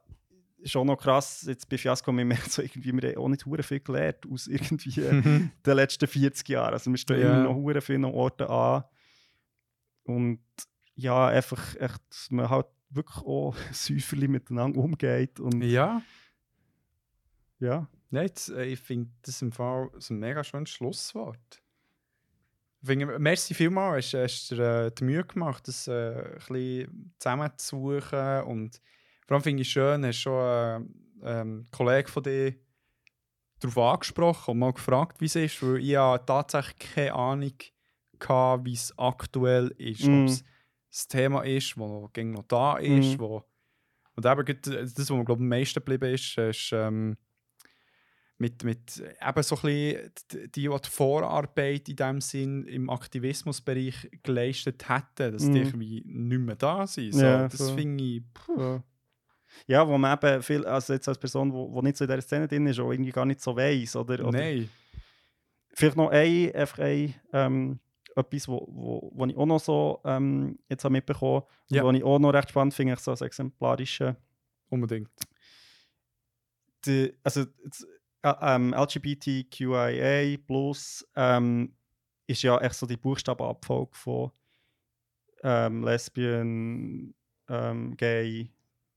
[0.64, 3.62] schon noch krass, jetzt bei Fiasco, wir merken so irgendwie, wir haben auch nicht hure
[3.62, 5.50] viel gelernt aus irgendwie Mhm.
[5.64, 6.72] den letzten 40 Jahren.
[6.74, 7.34] Also wir stehen Ja.
[7.34, 8.84] immer noch hure vielen Orten an.
[10.04, 10.40] Und
[10.94, 12.00] ja, einfach echt,
[12.30, 15.38] man halt wirklich auch säuferlich miteinander umgeht.
[15.40, 16.02] Und ja.
[17.60, 21.62] ja, Nein, jetzt, äh, ich finde das im Fall ein mega schönes Schlusswort.
[22.80, 27.12] Ich finde, merci vielmals, hast, hast dir äh, die Mühe gemacht, das äh, ein bisschen
[27.18, 28.42] zusammenzusuchen.
[28.44, 28.80] Und
[29.28, 30.86] vor allem finde ich schön, hast schon äh, ähm,
[31.22, 32.54] einen Kollegen von dir
[33.60, 37.52] darauf angesprochen und mal gefragt, wie es ist, weil ich ja tatsächlich keine Ahnung
[38.26, 40.04] hatte, wie es aktuell ist.
[40.04, 40.22] Mm.
[40.22, 40.44] Ob es
[40.90, 43.18] das Thema ist, das noch, da ist.
[43.18, 43.20] Mm.
[43.20, 43.44] Wo,
[44.16, 47.16] und eben das, was mir glaube am meisten geblieben ist, ist ähm,
[48.38, 54.08] mit, mit eben so ein bisschen die, die, die Vorarbeit in dem Sinn im Aktivismusbereich
[54.22, 55.56] geleistet hätten, dass die Mhm.
[55.56, 57.12] irgendwie nicht mehr da sind.
[57.14, 57.76] So, Ja, das voll.
[57.76, 58.22] finde ich.
[58.56, 58.82] Ja.
[59.66, 62.48] Ja, wo man eben viel, also jetzt als Person, wo nicht so in dieser Szene
[62.48, 64.26] drin ist, auch irgendwie gar nicht so weiss, oder?
[64.26, 64.68] oder Nein.
[65.74, 67.78] Vielleicht noch ein, einfach ein, ähm,
[68.16, 71.84] etwas, wo, wo, wo ich auch noch so ähm, jetzt habe mitbekommen und Ja.
[71.84, 74.16] wo ich auch noch recht spannend finde, ich so als exemplarische
[74.70, 75.08] Unbedingt.
[76.84, 77.42] die, also
[78.22, 81.74] äh, ähm, LGBTQIA plus ähm,
[82.26, 84.30] ist ja echt so die Buchstabenabfolge von
[85.42, 87.14] ähm, Lesbian,
[87.48, 88.50] ähm, Gay,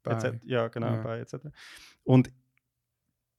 [0.06, 0.40] Etc.
[0.46, 1.02] Ja, genau, Ja.
[1.04, 1.36] bei etc.
[2.04, 2.32] Und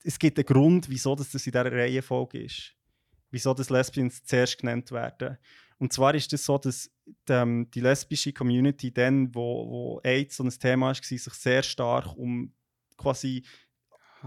[0.04, 2.74] es gibt einen Grund, wieso das in dieser Reihenfolge ist.
[3.30, 5.38] Wieso das Lesbians zuerst genannt werden.
[5.78, 10.00] Und zwar ist es das so, dass die, ähm, die lesbische Community dann, wo, wo
[10.04, 12.52] AIDS so ein Thema war, sich sehr stark um
[12.96, 13.42] quasi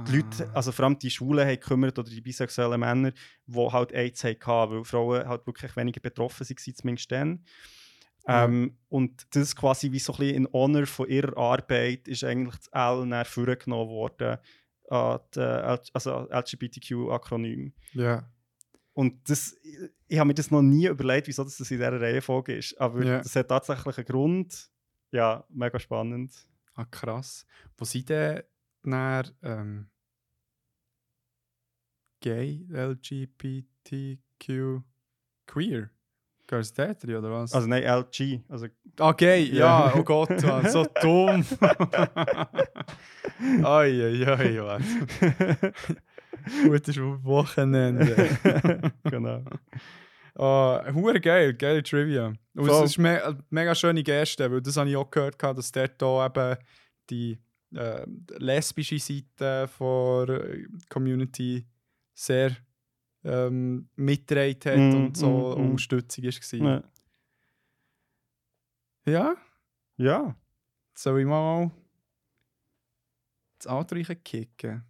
[0.07, 0.55] die Leute, Ah.
[0.57, 3.13] also vor allem die Schwulen, haben gekümmert oder die bisexuellen Männer,
[3.45, 7.45] die halt AIDS hatten, weil Frauen halt wirklich weniger betroffen waren, zumindest dann.
[8.28, 12.23] Ähm, und das ist quasi wie so ein bisschen in Honor von ihrer Arbeit ist
[12.23, 14.38] eigentlich das L näher vorgenommen worden
[14.89, 17.73] an die, äh, also LGBTQ-Akronym.
[17.93, 18.30] Ja.
[18.93, 19.57] Und das,
[20.07, 22.80] ich, habe mir das noch nie überlegt, wieso das in dieser Reihenfolge ist.
[22.80, 23.17] Aber Ja.
[23.19, 24.69] das hat tatsächlich einen Grund.
[25.11, 26.34] Ja, mega spannend.
[26.76, 27.45] Ah, krass.
[27.78, 28.41] Wo sind denn
[28.84, 29.89] dann, ähm,
[32.21, 34.82] gay, LGBTQ,
[35.45, 35.89] queer?
[36.47, 37.53] Dort drin, oder was?
[37.53, 38.41] Also nein, LG.
[38.49, 38.67] Also,
[38.99, 41.43] ah, gay, ja, oh Gott, Mann, so dumm.
[43.63, 44.83] Ai, Mann.
[46.63, 48.29] Gutes Wochenende.
[49.03, 49.43] genau.
[50.37, 52.33] Oh, hure geil, geile Trivia.
[52.55, 52.83] Und Voll.
[52.83, 56.25] es ist me mega schöne Geste, weil das habe ich auch gehört, dass dort auch
[56.25, 56.57] eben
[57.09, 57.39] die
[57.73, 58.05] äh,
[58.37, 59.69] lesbische Seite der
[60.89, 61.65] Community
[62.13, 62.55] sehr
[63.26, 65.69] ähm, mitgetragen hat Mm, und so mm, mm.
[65.71, 66.69] Unterstützung war.
[66.69, 66.84] Ja.
[69.07, 69.36] Ja,
[69.97, 70.36] ja,
[70.95, 71.69] soll ich mal
[73.59, 74.84] das Auto kicken?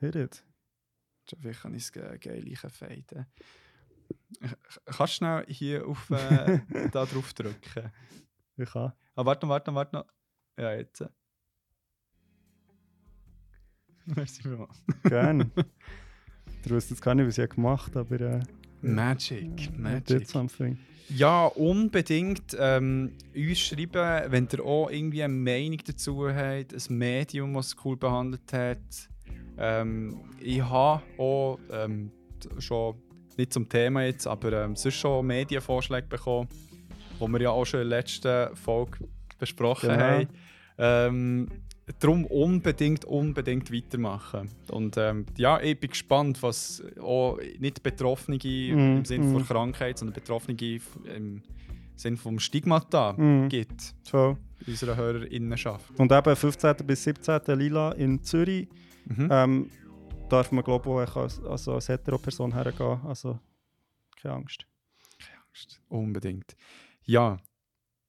[0.00, 0.44] hit it.
[1.38, 3.26] Vielleicht kann ich es ge geil feiden.
[4.84, 6.58] Kannst du schnell hier auf äh,
[6.92, 7.92] da drauf drücken?
[8.56, 8.92] Ich kann.
[9.14, 10.06] Ah, warte noch, warte noch, warte noch.
[10.58, 11.04] Ja, jetzt.
[14.06, 14.82] Merci vielmals.
[15.04, 15.48] Gerne.
[16.66, 18.40] du weißt jetzt gar nicht, was ich gemacht habe, aber äh,
[18.82, 20.28] Magic, Magic.
[20.28, 20.78] something.
[21.08, 27.52] Ja, unbedingt ähm, uns schreiben, wenn ihr auch irgendwie eine Meinung dazu habt, ein Medium,
[27.54, 28.78] das es cool behandelt hat.
[29.58, 32.12] Ähm, ich habe auch ähm,
[32.58, 32.94] schon,
[33.36, 36.48] nicht zum Thema jetzt, aber ähm, sonst schon Medienvorschläge bekommen,
[37.20, 38.98] die wir ja auch schon in der letzten Folge
[39.38, 40.24] besprochen Genau.
[40.78, 41.48] haben.
[41.98, 44.48] Darum unbedingt, unbedingt weitermachen.
[44.70, 49.46] Und ähm, ja, ich bin gespannt, was auch nicht Betroffene Mm, im Sinne von mm.
[49.46, 50.56] Krankheit, sondern Betroffene
[51.14, 51.42] im
[51.96, 53.48] Sinn vom Stigmata Mhm.
[53.48, 54.36] gibt Voll.
[54.60, 55.98] in unserer Hörerinnenschaft.
[55.98, 56.76] Und eben 15.
[56.86, 57.40] bis 17.
[57.58, 58.68] Lila in Zürich
[59.06, 59.28] Mhm.
[59.30, 59.70] ähm,
[60.28, 63.00] darf man glaube ich auch als, also als Hetero-Person hergehen.
[63.04, 63.38] Also
[64.22, 64.64] keine Angst.
[65.88, 66.56] Unbedingt.
[67.04, 67.38] Ja,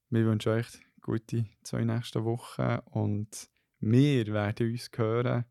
[0.10, 0.68] wir wünschen euch
[1.02, 3.50] gute zwei nächste Wochen und
[3.82, 5.46] wir werden uns hören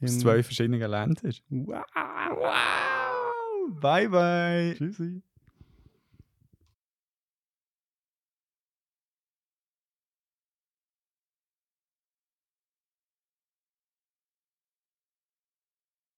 [0.00, 1.34] aus In- zwei verschiedenen Ländern.
[1.50, 1.84] Wow.
[2.36, 3.80] Wow!
[3.80, 4.74] Bye bye!
[4.76, 5.22] Tschüssi.